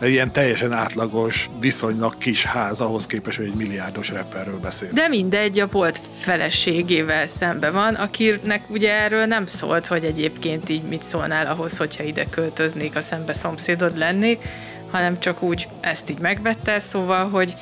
Egy 0.00 0.10
ilyen 0.10 0.32
teljesen 0.32 0.72
átlagos, 0.72 1.50
viszonylag 1.60 2.18
kis 2.18 2.44
ház 2.44 2.80
ahhoz 2.80 3.06
képest, 3.06 3.36
hogy 3.36 3.46
egy 3.46 3.54
milliárdos 3.54 4.10
rapperről 4.10 4.58
beszél. 4.58 4.88
De 4.92 5.08
mindegy, 5.08 5.58
a 5.58 5.66
volt 5.66 6.00
feleségével 6.16 7.26
szembe 7.26 7.70
van, 7.70 7.94
akinek 7.94 8.70
ugye 8.70 8.92
erről 8.92 9.26
nem 9.26 9.46
szólt, 9.46 9.86
hogy 9.86 10.04
egyébként 10.04 10.68
így 10.68 10.82
mit 10.82 11.02
szólnál 11.02 11.46
ahhoz, 11.46 11.76
hogyha 11.76 12.02
ide 12.02 12.24
költöznék, 12.24 12.96
a 12.96 13.00
szembe 13.00 13.34
szomszédod 13.34 13.98
lennék, 13.98 14.48
hanem 14.90 15.18
csak 15.18 15.42
úgy 15.42 15.68
ezt 15.80 16.10
így 16.10 16.18
megvette, 16.18 16.80
szóval, 16.80 17.28
hogy 17.28 17.54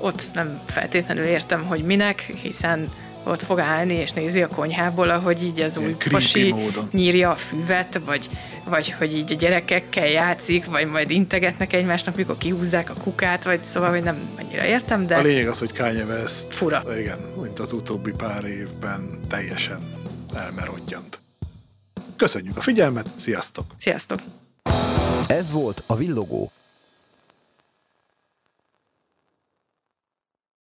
ott 0.00 0.26
nem 0.34 0.60
feltétlenül 0.66 1.24
értem, 1.24 1.64
hogy 1.64 1.84
minek, 1.84 2.20
hiszen 2.42 2.88
ott 3.28 3.42
fog 3.42 3.58
állni 3.58 3.94
és 3.94 4.10
nézi 4.10 4.42
a 4.42 4.48
konyhából, 4.48 5.10
ahogy 5.10 5.44
így 5.44 5.60
az 5.60 5.76
új 5.76 5.96
pasi 6.10 6.52
módon. 6.52 6.88
nyírja 6.92 7.30
a 7.30 7.34
füvet, 7.34 8.00
vagy, 8.04 8.28
vagy 8.64 8.90
hogy 8.90 9.16
így 9.16 9.32
a 9.32 9.34
gyerekekkel 9.34 10.06
játszik, 10.06 10.64
vagy 10.64 10.86
majd 10.86 11.10
integetnek 11.10 11.72
egymásnak, 11.72 12.16
mikor 12.16 12.38
kihúzzák 12.38 12.90
a 12.90 12.94
kukát, 13.02 13.44
vagy 13.44 13.64
szóval, 13.64 13.90
hogy 13.90 14.02
nem 14.02 14.18
annyira 14.38 14.64
értem, 14.64 15.06
de 15.06 15.16
A 15.16 15.22
lényeg 15.22 15.48
az, 15.48 15.58
hogy 15.58 15.72
Kanye 15.72 16.04
West, 16.04 16.46
Fura. 16.54 16.82
igen, 16.98 17.18
mint 17.42 17.58
az 17.58 17.72
utóbbi 17.72 18.10
pár 18.16 18.44
évben 18.44 19.20
teljesen 19.28 19.78
elmerodjant. 20.34 21.20
Köszönjük 22.16 22.56
a 22.56 22.60
figyelmet, 22.60 23.08
sziasztok! 23.16 23.64
sziasztok! 23.76 24.18
Ez 25.26 25.50
volt 25.50 25.82
a 25.86 25.96
Villogó, 25.96 26.50